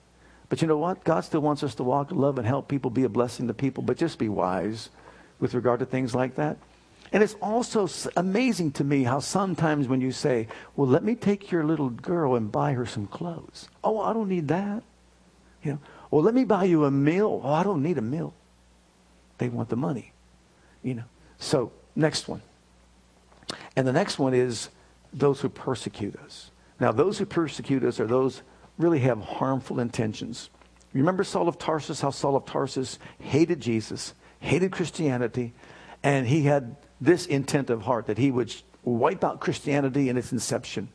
[0.49, 1.03] But you know what?
[1.03, 3.81] God still wants us to walk love and help people, be a blessing to people,
[3.81, 4.89] but just be wise
[5.39, 6.57] with regard to things like that.
[7.11, 11.51] And it's also amazing to me how sometimes when you say, well, let me take
[11.51, 13.69] your little girl and buy her some clothes.
[13.83, 14.83] Oh, I don't need that.
[15.63, 15.79] You know,
[16.11, 17.41] well, let me buy you a meal.
[17.43, 18.33] Oh, I don't need a meal.
[19.37, 20.11] They want the money.
[20.83, 21.03] You know.
[21.37, 22.41] So, next one.
[23.75, 24.69] And the next one is
[25.13, 26.51] those who persecute us.
[26.79, 28.41] Now, those who persecute us are those
[28.77, 30.49] really have harmful intentions.
[30.93, 35.53] Remember Saul of Tarsus, how Saul of Tarsus hated Jesus, hated Christianity,
[36.03, 40.31] and he had this intent of heart that he would wipe out Christianity in its
[40.31, 40.89] inception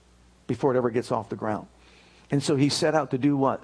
[0.47, 1.67] before it ever gets off the ground.
[2.31, 3.63] And so he set out to do what?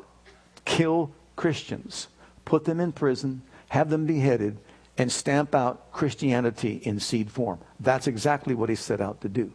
[0.64, 2.08] Kill Christians,
[2.44, 4.58] put them in prison, have them beheaded,
[4.98, 7.58] and stamp out Christianity in seed form.
[7.80, 9.52] That's exactly what he set out to do.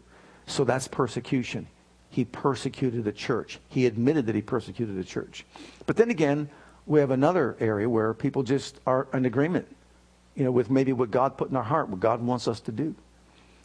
[0.48, 1.68] So that's persecution.
[2.10, 3.60] He persecuted the church.
[3.70, 5.46] He admitted that he persecuted the church.
[5.86, 6.50] But then again,
[6.86, 9.68] we have another area where people just are in agreement
[10.36, 12.72] you know, with maybe what God put in our heart, what God wants us to
[12.72, 12.96] do.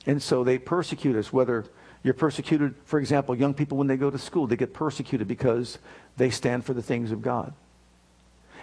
[0.06, 1.64] And so they persecute us, whether
[2.02, 5.78] you're persecuted, for example, young people when they go to school, they get persecuted because
[6.16, 7.52] they stand for the things of God.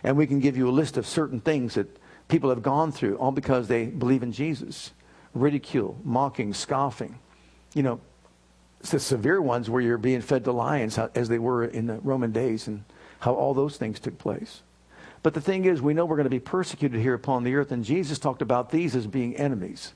[0.03, 3.17] And we can give you a list of certain things that people have gone through,
[3.17, 4.91] all because they believe in Jesus.
[5.33, 7.19] Ridicule, mocking, scoffing.
[7.73, 7.99] You know,
[8.79, 11.95] it's the severe ones where you're being fed to lions, as they were in the
[11.95, 12.83] Roman days, and
[13.19, 14.61] how all those things took place.
[15.25, 17.71] But the thing is, we know we're going to be persecuted here upon the earth,
[17.71, 19.95] and Jesus talked about these as being enemies.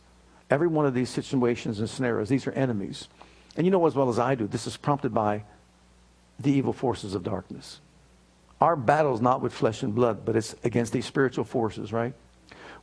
[0.49, 3.07] Every one of these situations and scenarios, these are enemies.
[3.55, 5.43] And you know as well as I do, this is prompted by
[6.39, 7.79] the evil forces of darkness.
[8.59, 12.15] Our battle is not with flesh and blood, but it's against these spiritual forces, right?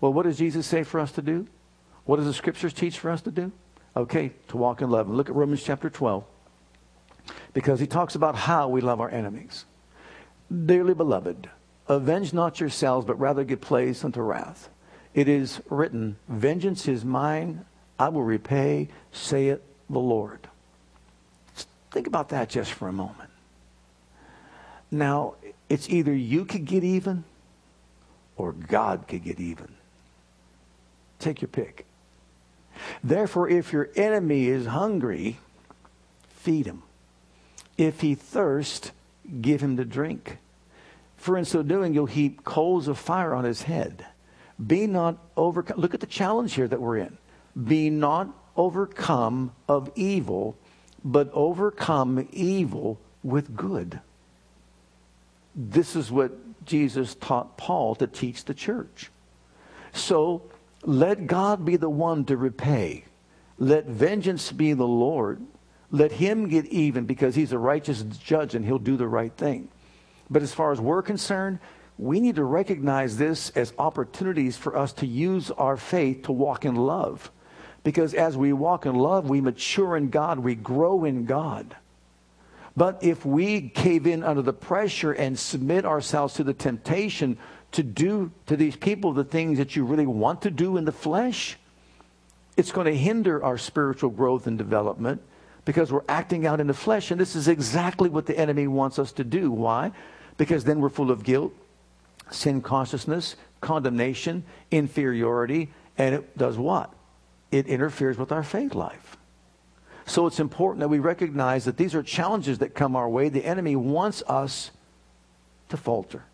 [0.00, 1.48] Well, what does Jesus say for us to do?
[2.04, 3.50] What does the scriptures teach for us to do?
[3.96, 5.09] Okay, to walk in love.
[5.09, 6.22] And look at Romans chapter 12.
[7.54, 9.64] Because he talks about how we love our enemies.
[10.48, 11.48] Dearly beloved,
[11.88, 14.68] Avenge not yourselves, but rather give place unto wrath.
[15.14, 17.64] It is written, Vengeance is mine,
[17.99, 20.49] I will repay, saith the Lord.
[21.90, 23.31] Think about that just for a moment.
[24.90, 25.35] Now,
[25.68, 27.25] it's either you could get even
[28.37, 29.75] or God could get even.
[31.18, 31.87] Take your pick.
[33.03, 35.38] Therefore, if your enemy is hungry,
[36.29, 36.83] feed him.
[37.79, 38.92] If he thirst,
[39.40, 40.38] give him to drink.
[41.26, 44.06] For in so doing, you'll heap coals of fire on his head.
[44.64, 45.80] Be not overcome.
[45.80, 47.18] Look at the challenge here that we're in.
[47.60, 50.56] Be not overcome of evil,
[51.04, 53.98] but overcome evil with good.
[55.56, 56.30] This is what
[56.64, 59.10] Jesus taught Paul to teach the church.
[59.92, 60.42] So
[60.84, 63.02] let God be the one to repay.
[63.58, 65.44] Let vengeance be the Lord.
[65.90, 69.70] Let him get even because he's a righteous judge and he'll do the right thing.
[70.30, 71.58] But as far as we're concerned,
[71.98, 76.64] we need to recognize this as opportunities for us to use our faith to walk
[76.64, 77.30] in love.
[77.84, 81.76] Because as we walk in love, we mature in God, we grow in God.
[82.76, 87.38] But if we cave in under the pressure and submit ourselves to the temptation
[87.72, 90.92] to do to these people the things that you really want to do in the
[90.92, 91.56] flesh,
[92.56, 95.22] it's going to hinder our spiritual growth and development
[95.64, 97.10] because we're acting out in the flesh.
[97.10, 99.50] And this is exactly what the enemy wants us to do.
[99.50, 99.92] Why?
[100.37, 101.53] Because then we're full of guilt,
[102.31, 106.92] sin consciousness, condemnation, inferiority, and it does what?
[107.51, 109.16] It interferes with our faith life.
[110.07, 113.29] So it's important that we recognize that these are challenges that come our way.
[113.29, 114.70] The enemy wants us
[115.68, 116.25] to falter,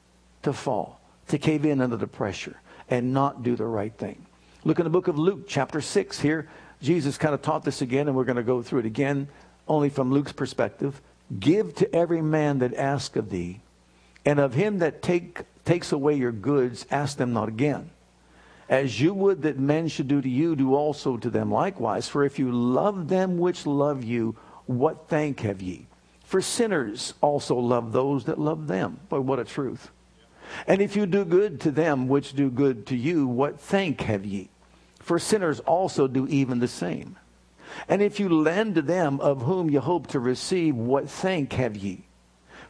[0.43, 2.61] to fall, to cave in under the pressure,
[2.91, 4.27] and not do the right thing.
[4.65, 6.49] Look in the book of Luke, chapter 6 here.
[6.83, 9.29] Jesus kind of taught this again, and we're going to go through it again
[9.69, 11.01] only from Luke's perspective,
[11.39, 13.61] give to every man that ask of thee,
[14.25, 17.91] and of him that take, takes away your goods, ask them not again.
[18.69, 22.09] As you would that men should do to you, do also to them likewise.
[22.09, 25.87] For if you love them which love you, what thank have ye?
[26.25, 29.01] For sinners also love those that love them.
[29.09, 29.91] But what a truth.
[30.67, 34.25] And if you do good to them which do good to you, what thank have
[34.25, 34.49] ye?
[35.01, 37.19] For sinners also do even the same.
[37.89, 41.77] And if you lend to them of whom you hope to receive, what thank have
[41.77, 42.05] ye?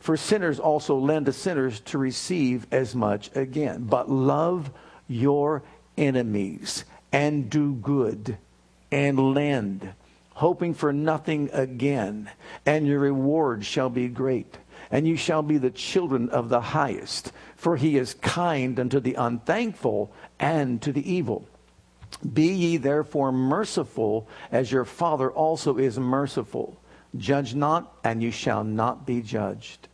[0.02, 3.84] For sinners also lend to sinners to receive as much again.
[3.84, 4.72] But love
[5.06, 5.62] your
[5.96, 8.36] enemies and do good
[8.90, 9.94] and lend,
[10.30, 12.28] hoping for nothing again,
[12.66, 14.58] and your reward shall be great.
[14.90, 19.14] And you shall be the children of the highest, for he is kind unto the
[19.14, 21.46] unthankful and to the evil.
[22.30, 26.76] Be ye therefore merciful, as your Father also is merciful.
[27.16, 29.86] Judge not, and you shall not be judged.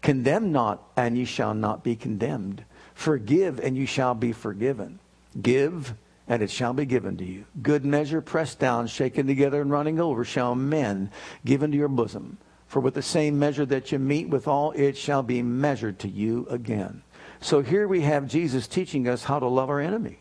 [0.00, 2.64] Condemn not, and ye shall not be condemned.
[2.94, 4.98] Forgive, and you shall be forgiven.
[5.40, 5.94] Give,
[6.28, 7.44] and it shall be given to you.
[7.62, 11.10] Good measure, pressed down, shaken together, and running over, shall men
[11.44, 12.38] give into your bosom.
[12.66, 16.46] For with the same measure that you meet withal, it shall be measured to you
[16.48, 17.02] again.
[17.40, 20.20] So here we have Jesus teaching us how to love our enemy.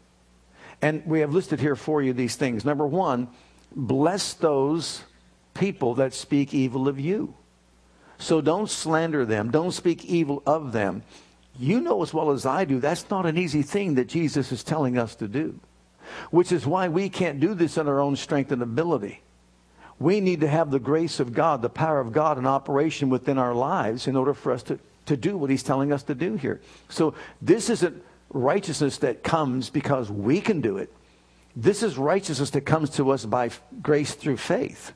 [0.81, 2.65] And we have listed here for you these things.
[2.65, 3.29] Number one,
[3.75, 5.03] bless those
[5.53, 7.35] people that speak evil of you.
[8.21, 11.01] So don't slander them, don't speak evil of them.
[11.59, 14.63] You know as well as I do, that's not an easy thing that Jesus is
[14.63, 15.59] telling us to do,
[16.29, 19.21] which is why we can't do this in our own strength and ability.
[19.99, 23.37] We need to have the grace of God, the power of God in operation within
[23.37, 26.35] our lives in order for us to, to do what He's telling us to do
[26.35, 26.61] here.
[26.89, 30.93] So this isn't righteousness that comes because we can do it.
[31.55, 33.49] This is righteousness that comes to us by
[33.81, 34.93] grace through faith.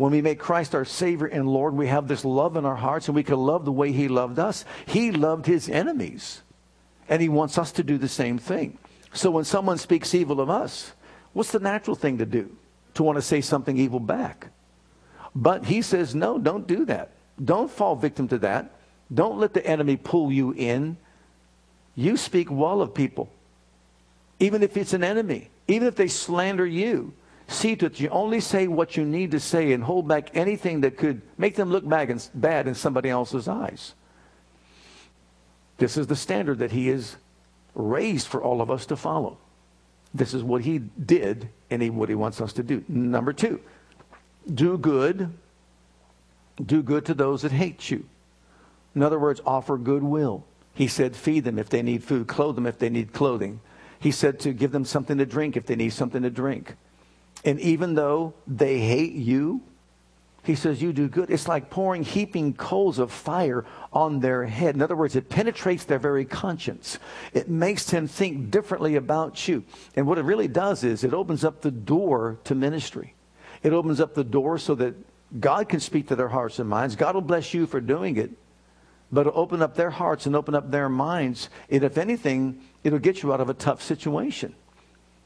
[0.00, 3.08] When we make Christ our Savior and Lord, we have this love in our hearts
[3.08, 4.64] and we can love the way He loved us.
[4.86, 6.40] He loved His enemies.
[7.06, 8.78] And He wants us to do the same thing.
[9.12, 10.92] So when someone speaks evil of us,
[11.34, 12.56] what's the natural thing to do?
[12.94, 14.46] To want to say something evil back.
[15.34, 17.10] But He says, no, don't do that.
[17.44, 18.70] Don't fall victim to that.
[19.12, 20.96] Don't let the enemy pull you in
[21.94, 23.28] you speak well of people,
[24.38, 27.12] even if it's an enemy, even if they slander you.
[27.50, 30.82] See to it you only say what you need to say and hold back anything
[30.82, 33.94] that could make them look bad in somebody else's eyes.
[35.76, 37.16] This is the standard that he has
[37.74, 39.36] raised for all of us to follow.
[40.14, 42.84] This is what he did and he, what he wants us to do.
[42.88, 43.60] Number two,
[44.54, 45.32] do good.
[46.64, 48.06] Do good to those that hate you.
[48.94, 50.44] In other words, offer goodwill.
[50.72, 53.60] He said, feed them if they need food, clothe them if they need clothing.
[53.98, 56.76] He said to give them something to drink if they need something to drink.
[57.44, 59.62] And even though they hate you,
[60.42, 61.30] he says, you do good.
[61.30, 64.74] It's like pouring heaping coals of fire on their head.
[64.74, 66.98] In other words, it penetrates their very conscience.
[67.34, 69.64] It makes them think differently about you.
[69.96, 73.14] And what it really does is it opens up the door to ministry.
[73.62, 74.94] It opens up the door so that
[75.38, 76.96] God can speak to their hearts and minds.
[76.96, 78.30] God will bless you for doing it
[79.12, 81.48] but it'll open up their hearts and open up their minds.
[81.68, 84.54] And if anything, it'll get you out of a tough situation.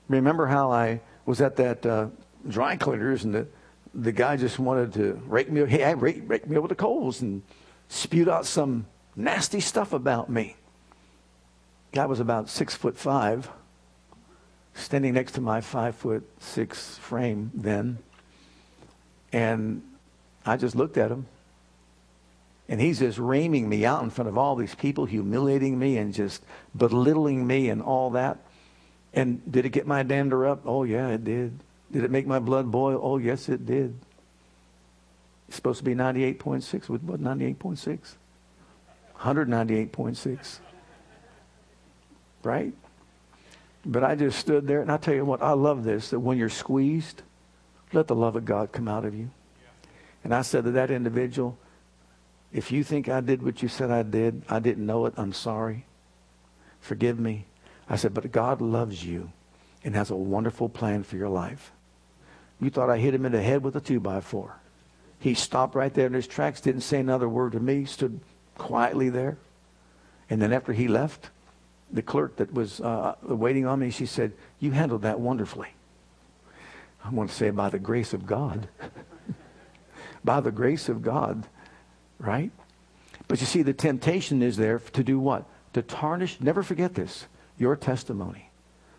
[0.08, 2.08] Remember how I was at that uh,
[2.48, 3.46] dry cleaners and the,
[3.94, 7.42] the guy just wanted to rake me, hey, rake, rake me over the coals and
[7.88, 10.56] spewed out some nasty stuff about me.
[11.92, 13.48] Guy was about six foot five,
[14.74, 17.98] standing next to my five foot six frame then.
[19.32, 19.82] And
[20.44, 21.26] I just looked at him
[22.68, 26.14] and he's just reaming me out in front of all these people, humiliating me and
[26.14, 26.42] just
[26.76, 28.38] belittling me and all that.
[29.14, 30.62] And did it get my dander up?
[30.66, 31.60] Oh, yeah, it did.
[31.92, 33.00] Did it make my blood boil?
[33.02, 33.96] Oh, yes, it did.
[35.46, 36.88] It's supposed to be 98.6.
[36.88, 38.14] What, 98.6?
[39.20, 40.58] 198.6.
[42.42, 42.74] Right?
[43.86, 46.36] But I just stood there, and I tell you what, I love this that when
[46.36, 47.22] you're squeezed,
[47.92, 49.30] let the love of God come out of you.
[50.24, 51.56] And I said to that individual,
[52.52, 55.32] if you think I did what you said I did, I didn't know it, I'm
[55.32, 55.84] sorry.
[56.80, 57.46] Forgive me.
[57.88, 59.30] I said, but God loves you
[59.82, 61.72] and has a wonderful plan for your life.
[62.60, 64.56] You thought I hit him in the head with a two by four.
[65.18, 68.20] He stopped right there in his tracks, didn't say another word to me, stood
[68.56, 69.36] quietly there.
[70.30, 71.30] And then after he left,
[71.92, 75.68] the clerk that was uh, waiting on me, she said, You handled that wonderfully.
[77.04, 78.68] I want to say, by the grace of God.
[80.24, 81.46] by the grace of God,
[82.18, 82.50] right?
[83.28, 85.44] But you see, the temptation is there to do what?
[85.74, 87.26] To tarnish, never forget this,
[87.58, 88.50] your testimony.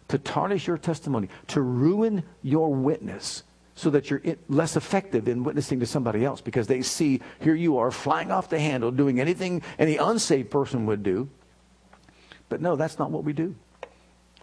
[0.10, 3.43] To tarnish your testimony, to ruin your witness
[3.76, 7.78] so that you're less effective in witnessing to somebody else because they see here you
[7.78, 11.30] are flying off the handle doing anything any unsaved person would do.
[12.47, 13.56] But no, that's not what we do.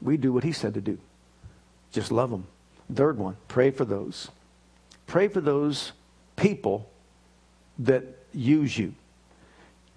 [0.02, 0.98] We do what he said to do.
[1.92, 2.46] Just love them.
[2.92, 4.30] Third one, pray for those.
[5.06, 5.92] Pray for those
[6.36, 6.90] people
[7.78, 8.94] that use you.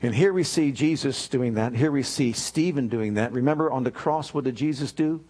[0.01, 1.73] And here we see Jesus doing that.
[1.73, 3.31] Here we see Stephen doing that.
[3.31, 5.23] Remember on the cross, what did Jesus do?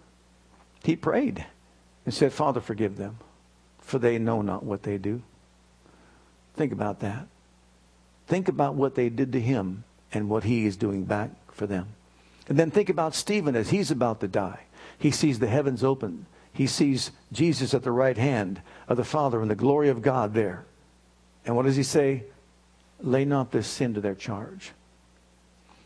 [0.84, 1.46] He prayed
[2.06, 3.18] and said, Father, forgive them,
[3.80, 5.22] for they know not what they do.
[6.56, 7.28] Think about that.
[8.28, 11.88] Think about what they did to him and what he is doing back for them.
[12.48, 14.62] And then think about Stephen as he's about to die.
[14.98, 16.26] He sees the heavens open.
[16.54, 20.34] He sees Jesus at the right hand of the Father and the glory of God
[20.34, 20.66] there.
[21.46, 22.24] And what does he say?
[23.02, 24.72] Lay not this sin to their charge.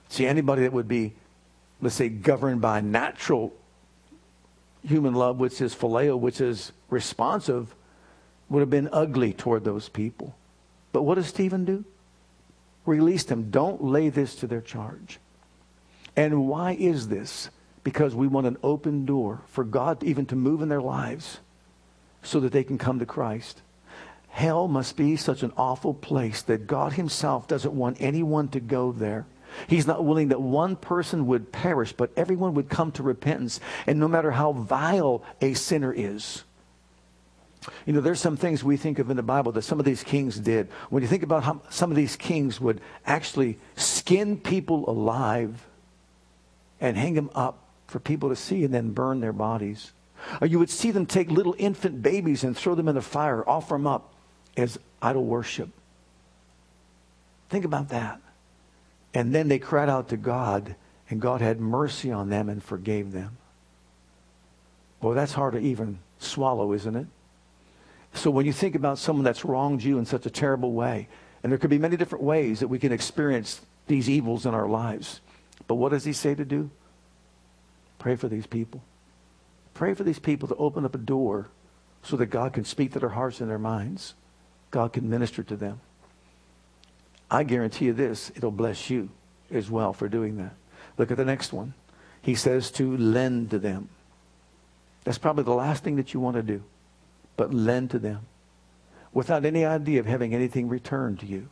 [0.10, 1.14] See, anybody that would be,
[1.82, 3.53] let's say, governed by natural
[4.84, 7.76] human love, which is phileo, which is responsive,
[8.49, 10.36] would have been ugly toward those people.
[10.91, 11.86] But what does Stephen do?
[12.86, 13.51] Release them.
[13.51, 15.20] Don't lay this to their charge.
[16.16, 17.49] And why is this?
[17.84, 21.39] Because we want an open door for God even to move in their lives
[22.24, 23.62] so that they can come to Christ.
[24.30, 28.91] Hell must be such an awful place that God Himself doesn't want anyone to go
[28.91, 29.25] there.
[29.67, 33.59] He's not willing that one person would perish, but everyone would come to repentance.
[33.88, 36.43] And no matter how vile a sinner is,
[37.86, 40.03] you know, there's some things we think of in the Bible that some of these
[40.03, 40.69] kings did.
[40.89, 45.67] When you think about how some of these kings would actually skin people alive
[46.80, 47.57] and hang them up
[47.88, 49.91] for people to see and then burn their bodies.
[50.39, 53.47] Or you would see them take little infant babies and throw them in the fire,
[53.47, 54.13] offer them up
[54.58, 55.70] as idol worship.
[57.50, 58.22] Think about that.
[59.14, 60.76] And then they cried out to God,
[61.10, 63.38] and God had mercy on them and forgave them.
[65.02, 67.08] Well, that's hard to even swallow, isn't it?
[68.14, 71.08] So when you think about someone that's wronged you in such a terrible way,
[71.41, 74.68] and there could be many different ways that we can experience these evils in our
[74.68, 75.22] lives.
[75.68, 76.70] But what does he say to do?
[77.97, 78.82] Pray for these people.
[79.74, 81.47] Pray for these people to open up a door
[82.04, 84.14] so that God can speak to their hearts and their minds.
[84.72, 85.80] God can minister to them.
[87.32, 89.09] I guarantee you this, it'll bless you
[89.51, 90.53] as well for doing that.
[90.97, 91.74] Look at the next one.
[92.22, 93.89] He says to lend to them.
[95.03, 96.63] That's probably the last thing that you want to do,
[97.38, 98.22] but lend to them
[99.13, 101.49] without any idea of having anything returned to you.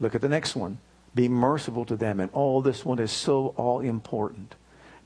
[0.00, 0.78] Look at the next one.
[1.14, 2.20] Be merciful to them.
[2.20, 4.54] And all this one is so all important.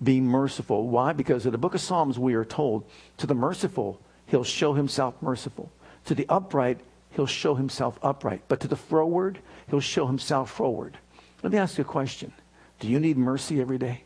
[0.03, 0.89] Be merciful.
[0.89, 1.13] Why?
[1.13, 2.85] Because in the book of Psalms, we are told
[3.19, 5.71] to the merciful, he'll show himself merciful.
[6.07, 6.81] To the upright,
[7.17, 8.43] he'll show himself upright.
[8.47, 10.99] But to the froward, he'll show himself forward.
[11.43, 12.33] Let me ask you a question.
[12.79, 14.05] Do you need mercy every day?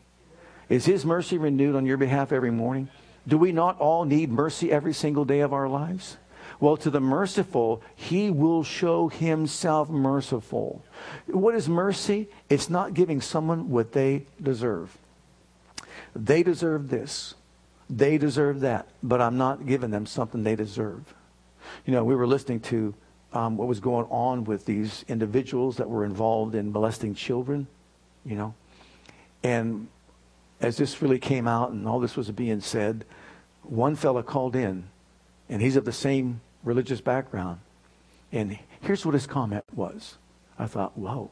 [0.69, 2.87] Is his mercy renewed on your behalf every morning?
[3.27, 6.17] Do we not all need mercy every single day of our lives?
[6.59, 10.83] Well, to the merciful, he will show himself merciful.
[11.27, 12.29] What is mercy?
[12.49, 14.97] It's not giving someone what they deserve.
[16.15, 17.33] They deserve this.
[17.89, 18.87] They deserve that.
[19.03, 21.13] But I'm not giving them something they deserve.
[21.85, 22.93] You know, we were listening to
[23.33, 27.67] um, what was going on with these individuals that were involved in molesting children,
[28.25, 28.53] you know.
[29.43, 29.87] And
[30.59, 33.05] as this really came out and all this was being said,
[33.63, 34.85] one fella called in,
[35.49, 37.59] and he's of the same religious background.
[38.31, 40.17] And here's what his comment was.
[40.57, 41.31] I thought, whoa.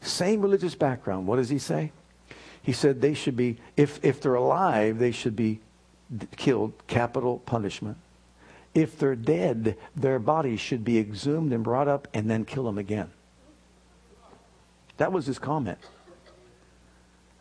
[0.00, 1.26] Same religious background.
[1.26, 1.92] What does he say?
[2.62, 5.60] He said they should be, if, if they're alive, they should be
[6.36, 7.96] killed, capital punishment.
[8.74, 12.78] If they're dead, their bodies should be exhumed and brought up and then kill them
[12.78, 13.10] again.
[14.96, 15.78] That was his comment.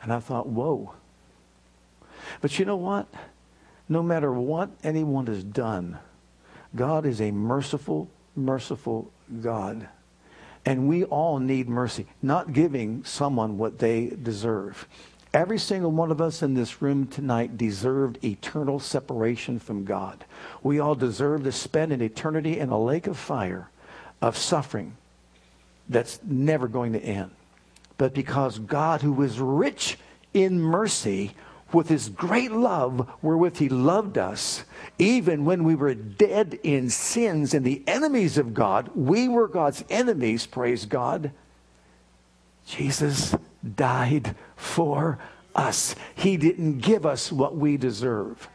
[0.01, 0.93] And I thought, whoa.
[2.41, 3.07] But you know what?
[3.87, 5.99] No matter what anyone has done,
[6.75, 9.11] God is a merciful, merciful
[9.41, 9.87] God.
[10.65, 14.87] And we all need mercy, not giving someone what they deserve.
[15.33, 20.25] Every single one of us in this room tonight deserved eternal separation from God.
[20.61, 23.69] We all deserve to spend an eternity in a lake of fire,
[24.21, 24.97] of suffering
[25.87, 27.31] that's never going to end.
[27.97, 29.97] But because God, who is rich
[30.33, 31.31] in mercy,
[31.73, 34.65] with his great love wherewith he loved us,
[34.99, 39.85] even when we were dead in sins and the enemies of God, we were God's
[39.89, 41.31] enemies, praise God.
[42.65, 43.33] Jesus
[43.75, 45.19] died for
[45.55, 45.95] us.
[46.15, 48.49] He didn't give us what we deserve.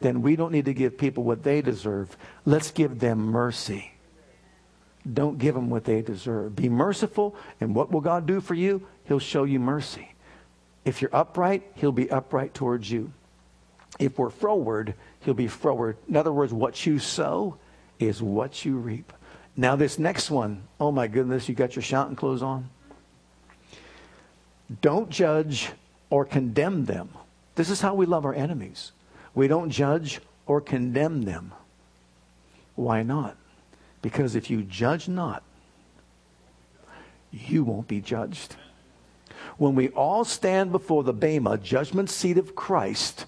[0.00, 2.16] Then we don't need to give people what they deserve.
[2.44, 3.92] Let's give them mercy.
[5.12, 6.54] Don't give them what they deserve.
[6.54, 8.86] Be merciful, and what will God do for you?
[9.04, 10.14] He'll show you mercy.
[10.84, 13.12] If you're upright, he'll be upright towards you.
[13.98, 15.96] If we're froward, he'll be froward.
[16.08, 17.56] In other words, what you sow
[17.98, 19.12] is what you reap.
[19.56, 22.70] Now, this next one, oh my goodness, you got your shouting clothes on?
[24.80, 25.70] Don't judge
[26.10, 27.10] or condemn them.
[27.54, 28.92] This is how we love our enemies.
[29.34, 31.52] We don't judge or condemn them.
[32.74, 33.36] Why not?
[34.02, 35.42] Because if you judge not,
[37.32, 38.56] you won't be judged.
[39.56, 43.26] When we all stand before the Bema, judgment seat of Christ,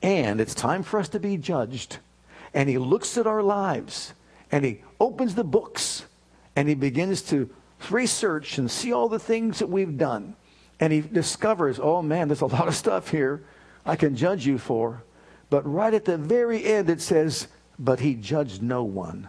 [0.00, 1.98] and it's time for us to be judged,
[2.54, 4.14] and He looks at our lives,
[4.50, 6.04] and He opens the books,
[6.54, 7.50] and He begins to
[7.90, 10.36] research and see all the things that we've done,
[10.82, 13.40] and He discovers, oh man, there's a lot of stuff here
[13.86, 15.04] I can judge you for.
[15.48, 17.46] But right at the very end, it says,
[17.78, 19.28] but He judged no one.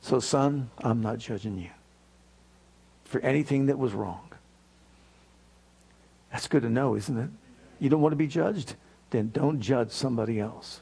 [0.00, 1.68] So, son, I'm not judging you
[3.04, 4.30] for anything that was wrong.
[6.32, 7.28] That's good to know, isn't it?
[7.78, 8.76] You don't want to be judged?
[9.10, 10.80] Then don't judge somebody else.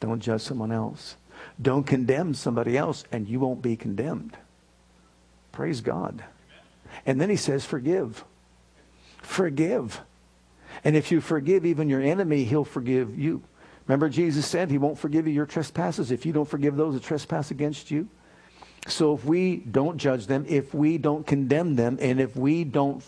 [0.00, 1.16] Don't judge someone else.
[1.60, 4.38] Don't condemn somebody else, and you won't be condemned.
[5.52, 6.24] Praise God.
[7.04, 8.24] And then he says, forgive.
[9.28, 10.00] Forgive.
[10.82, 13.42] And if you forgive even your enemy, he'll forgive you.
[13.86, 17.02] Remember, Jesus said he won't forgive you your trespasses if you don't forgive those that
[17.02, 18.08] trespass against you.
[18.86, 23.04] So if we don't judge them, if we don't condemn them, and if we don't,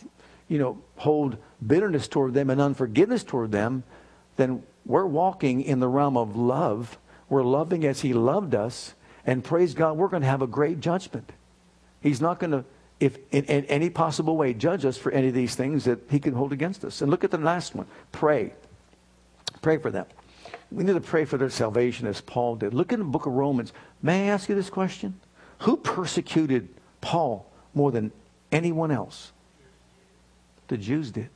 [0.46, 3.82] you know, hold bitterness toward them and unforgiveness toward them,
[4.36, 6.98] then we're walking in the realm of love.
[7.30, 8.94] We're loving as He loved us,
[9.24, 11.32] and praise God, we're going to have a great judgment.
[12.02, 12.64] He's not going to,
[13.00, 16.20] if in, in any possible way, judge us for any of these things that He
[16.20, 17.00] can hold against us.
[17.00, 17.86] And look at the last one.
[18.12, 18.52] Pray.
[19.62, 20.06] Pray for them.
[20.70, 22.74] We need to pray for their salvation as Paul did.
[22.74, 23.72] Look in the book of Romans.
[24.02, 25.18] May I ask you this question?
[25.60, 26.68] Who persecuted
[27.00, 28.12] Paul more than
[28.52, 29.32] anyone else?
[30.68, 31.28] The Jews did.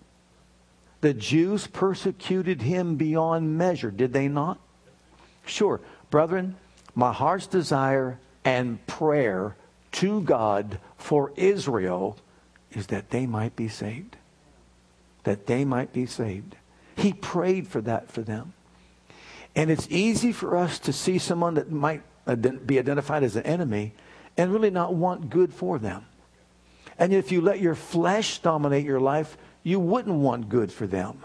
[1.00, 4.58] The Jews persecuted him beyond measure, did they not?
[5.44, 5.80] Sure.
[6.10, 6.56] Brethren,
[6.94, 9.56] my heart's desire and prayer
[9.94, 12.18] to God for Israel
[12.72, 14.16] is that they might be saved.
[15.22, 16.56] That they might be saved.
[16.96, 18.52] He prayed for that for them.
[19.56, 22.02] And it's easy for us to see someone that might
[22.66, 23.94] be identified as an enemy
[24.36, 26.04] and really not want good for them.
[26.98, 31.24] And if you let your flesh dominate your life, you wouldn't want good for them.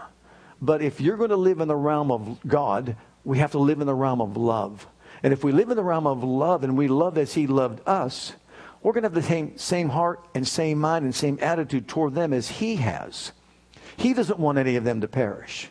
[0.62, 3.80] But if you're going to live in the realm of God, we have to live
[3.80, 4.86] in the realm of love.
[5.22, 7.80] And if we live in the realm of love and we love as He loved
[7.86, 8.32] us,
[8.82, 12.14] we're going to have the same, same heart and same mind and same attitude toward
[12.14, 13.32] them as He has.
[13.96, 15.68] He doesn't want any of them to perish.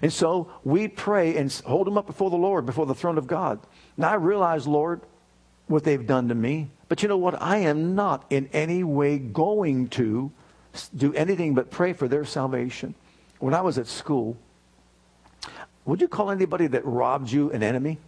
[0.00, 3.26] And so we pray and hold them up before the Lord, before the throne of
[3.26, 3.60] God.
[3.96, 5.00] Now I realize, Lord,
[5.66, 6.70] what they've done to me.
[6.88, 7.40] But you know what?
[7.40, 10.30] I am not in any way going to
[10.96, 12.94] do anything but pray for their salvation.
[13.38, 14.36] When I was at school,
[15.84, 17.98] would you call anybody that robbed you an enemy?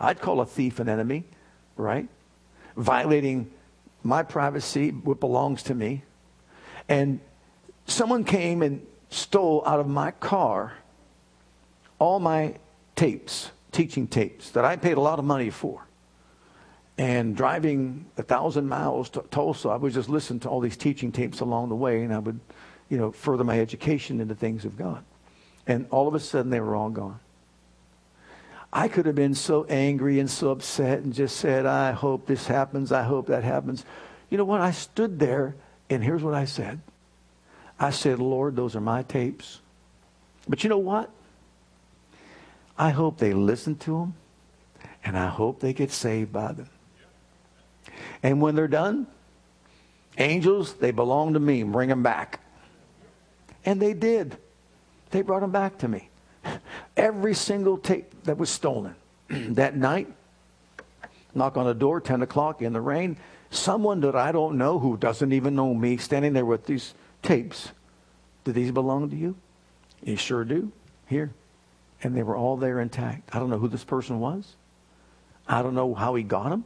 [0.00, 1.24] I'd call a thief an enemy,
[1.76, 2.08] right?
[2.76, 3.50] Violating
[4.02, 6.04] my privacy, what belongs to me.
[6.88, 7.20] And
[7.86, 10.74] someone came and stole out of my car
[11.98, 12.56] all my
[12.94, 15.86] tapes, teaching tapes, that I paid a lot of money for.
[16.98, 21.12] And driving a thousand miles to Tulsa, I would just listen to all these teaching
[21.12, 22.40] tapes along the way, and I would,
[22.88, 25.04] you know, further my education in the things of God.
[25.66, 27.20] And all of a sudden, they were all gone.
[28.76, 32.46] I could have been so angry and so upset and just said, I hope this
[32.46, 32.92] happens.
[32.92, 33.86] I hope that happens.
[34.28, 34.60] You know what?
[34.60, 35.54] I stood there,
[35.88, 36.82] and here's what I said
[37.80, 39.60] I said, Lord, those are my tapes.
[40.46, 41.08] But you know what?
[42.76, 44.14] I hope they listen to them,
[45.02, 46.68] and I hope they get saved by them.
[48.22, 49.06] And when they're done,
[50.18, 51.62] angels, they belong to me.
[51.62, 52.40] Bring them back.
[53.64, 54.36] And they did.
[55.12, 56.10] They brought them back to me.
[56.96, 58.94] Every single tape that was stolen
[59.28, 60.08] that night,
[61.34, 63.16] knock on the door, 10 o'clock in the rain,
[63.50, 67.70] someone that I don't know who doesn't even know me standing there with these tapes.
[68.44, 69.36] Do these belong to you?
[70.02, 70.70] You sure do.
[71.06, 71.32] Here.
[72.02, 73.34] And they were all there intact.
[73.34, 74.54] I don't know who this person was.
[75.48, 76.64] I don't know how he got them.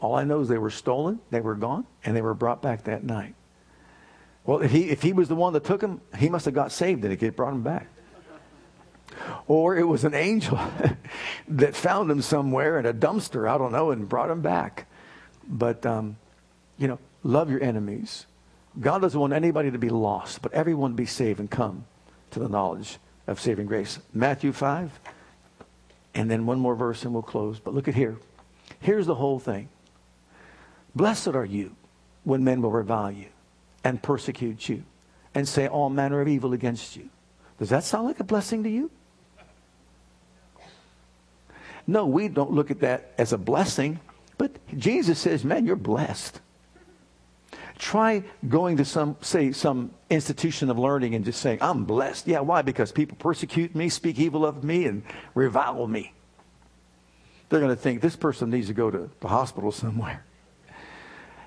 [0.00, 2.84] All I know is they were stolen, they were gone, and they were brought back
[2.84, 3.34] that night.
[4.44, 6.72] Well, if he, if he was the one that took them, he must have got
[6.72, 7.86] saved and he brought them back.
[9.46, 10.58] Or it was an angel
[11.48, 14.86] that found him somewhere in a dumpster, I don't know, and brought him back.
[15.46, 16.16] But, um,
[16.78, 18.26] you know, love your enemies.
[18.80, 21.84] God doesn't want anybody to be lost, but everyone be saved and come
[22.30, 23.98] to the knowledge of saving grace.
[24.14, 24.98] Matthew 5,
[26.14, 27.58] and then one more verse and we'll close.
[27.58, 28.16] But look at here.
[28.80, 29.68] Here's the whole thing.
[30.94, 31.74] Blessed are you
[32.24, 33.28] when men will revile you
[33.84, 34.84] and persecute you
[35.34, 37.08] and say all manner of evil against you.
[37.58, 38.90] Does that sound like a blessing to you?
[41.86, 44.00] No, we don't look at that as a blessing,
[44.38, 46.40] but Jesus says, man, you're blessed.
[47.78, 52.28] Try going to some, say, some institution of learning and just saying, I'm blessed.
[52.28, 52.62] Yeah, why?
[52.62, 55.02] Because people persecute me, speak evil of me, and
[55.34, 56.12] revile me.
[57.48, 60.24] They're going to think this person needs to go to the hospital somewhere.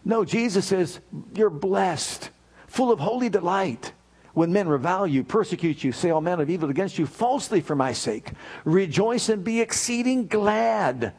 [0.04, 1.00] No, Jesus says,
[1.34, 2.30] You're blessed,
[2.68, 3.94] full of holy delight.
[4.36, 7.74] When men revile you, persecute you, say all manner of evil against you falsely for
[7.74, 8.32] my sake,
[8.66, 11.14] rejoice and be exceeding glad.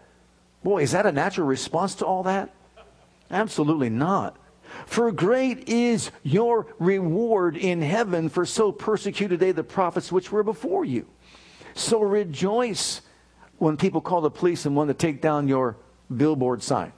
[0.63, 2.55] Boy, is that a natural response to all that?
[3.31, 4.37] Absolutely not.
[4.85, 10.43] For great is your reward in heaven, for so persecuted they the prophets which were
[10.43, 11.07] before you.
[11.73, 13.01] So rejoice
[13.57, 15.79] when people call the police and want to take down your
[16.15, 16.93] billboard sign.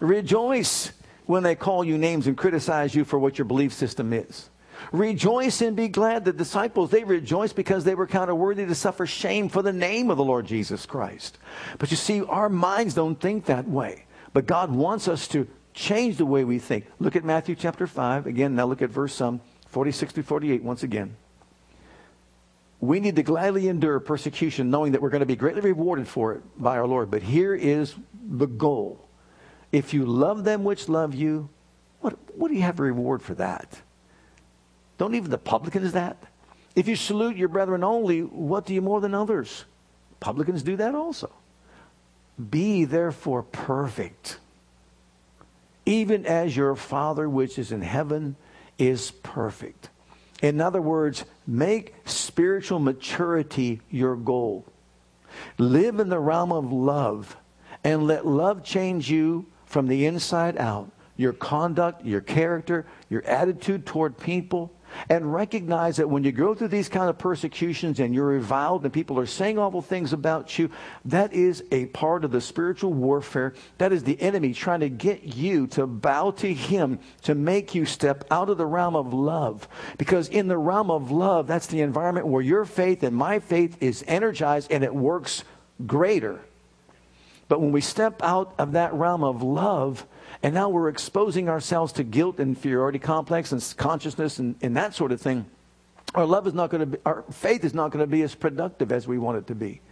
[0.00, 0.92] Rejoice
[1.26, 4.50] when they call you names and criticize you for what your belief system is.
[4.92, 6.24] Rejoice and be glad.
[6.24, 10.10] The disciples, they rejoiced because they were counted worthy to suffer shame for the name
[10.10, 11.38] of the Lord Jesus Christ.
[11.78, 14.06] But you see, our minds don't think that way.
[14.32, 16.86] But God wants us to change the way we think.
[16.98, 18.26] Look at Matthew chapter 5.
[18.26, 21.16] Again, now look at verse um, 46 to 48 once again.
[22.80, 26.34] We need to gladly endure persecution, knowing that we're going to be greatly rewarded for
[26.34, 27.10] it by our Lord.
[27.10, 29.08] But here is the goal.
[29.74, 31.48] If you love them which love you,
[32.00, 33.80] what, what do you have a reward for that?
[34.98, 36.16] Don't even the publicans that?
[36.76, 39.64] If you salute your brethren only, what do you more than others?
[40.20, 41.28] Publicans do that also.
[42.50, 44.38] Be therefore perfect
[45.86, 48.36] even as your Father which is in heaven
[48.78, 49.90] is perfect.
[50.40, 54.64] In other words, make spiritual maturity your goal.
[55.58, 57.36] Live in the realm of love
[57.82, 60.88] and let love change you from the inside out.
[61.16, 64.72] Your conduct, your character, your attitude toward people,
[65.08, 68.92] and recognize that when you go through these kind of persecutions and you're reviled and
[68.92, 70.70] people are saying awful things about you,
[71.06, 73.52] that is a part of the spiritual warfare.
[73.78, 77.84] That is the enemy trying to get you to bow to him, to make you
[77.84, 79.66] step out of the realm of love.
[79.98, 83.76] Because in the realm of love, that's the environment where your faith and my faith
[83.80, 85.42] is energized and it works
[85.84, 86.40] greater.
[87.54, 90.08] But when we step out of that realm of love,
[90.42, 95.12] and now we're exposing ourselves to guilt inferiority complex and consciousness and, and that sort
[95.12, 95.46] of thing.
[96.16, 98.34] Our love is not going to be, our faith is not going to be as
[98.34, 99.82] productive as we want it to be.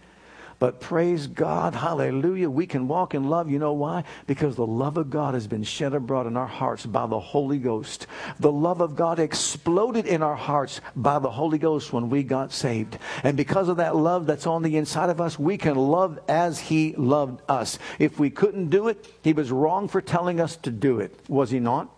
[0.59, 3.49] But praise God, hallelujah, we can walk in love.
[3.49, 4.03] You know why?
[4.27, 7.59] Because the love of God has been shed abroad in our hearts by the Holy
[7.59, 8.07] Ghost.
[8.39, 12.51] The love of God exploded in our hearts by the Holy Ghost when we got
[12.51, 12.97] saved.
[13.23, 16.59] And because of that love that's on the inside of us, we can love as
[16.59, 17.79] He loved us.
[17.99, 21.51] If we couldn't do it, He was wrong for telling us to do it, was
[21.51, 21.89] He not?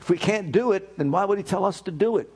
[0.00, 2.30] If we can't do it, then why would He tell us to do it?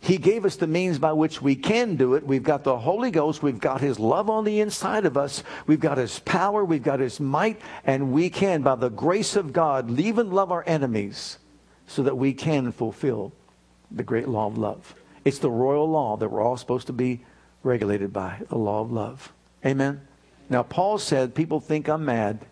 [0.00, 2.26] He gave us the means by which we can do it.
[2.26, 3.42] We've got the Holy Ghost.
[3.42, 5.42] We've got His love on the inside of us.
[5.66, 6.64] We've got His power.
[6.64, 7.60] We've got His might.
[7.84, 11.38] And we can, by the grace of God, leave and love our enemies
[11.86, 13.32] so that we can fulfill
[13.90, 14.94] the great law of love.
[15.24, 17.24] It's the royal law that we're all supposed to be
[17.62, 19.32] regulated by, the law of love.
[19.66, 20.00] Amen?
[20.48, 22.46] Now, Paul said, People think I'm mad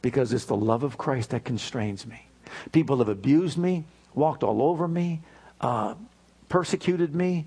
[0.00, 2.28] because it's the love of Christ that constrains me.
[2.72, 3.84] People have abused me,
[4.14, 5.22] walked all over me,
[5.60, 5.94] uh,
[6.48, 7.46] persecuted me,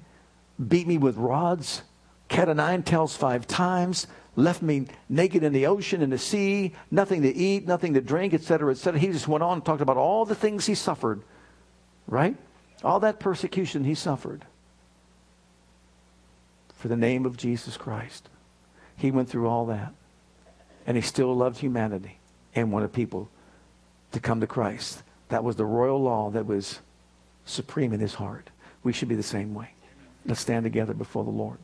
[0.67, 1.83] beat me with rods,
[2.27, 6.73] cat o' nine tails five times, left me naked in the ocean, in the sea,
[6.91, 8.99] nothing to eat, nothing to drink, etc., etc.
[8.99, 11.21] He just went on and talked about all the things he suffered,
[12.07, 12.35] right?
[12.83, 14.45] All that persecution he suffered
[16.75, 18.29] for the name of Jesus Christ.
[18.95, 19.93] He went through all that.
[20.85, 22.19] And he still loved humanity
[22.55, 23.29] and wanted people
[24.13, 25.03] to come to Christ.
[25.29, 26.79] That was the royal law that was
[27.45, 28.49] supreme in his heart.
[28.87, 29.71] We should be the same way.
[30.25, 31.57] Let's stand together before the Lord.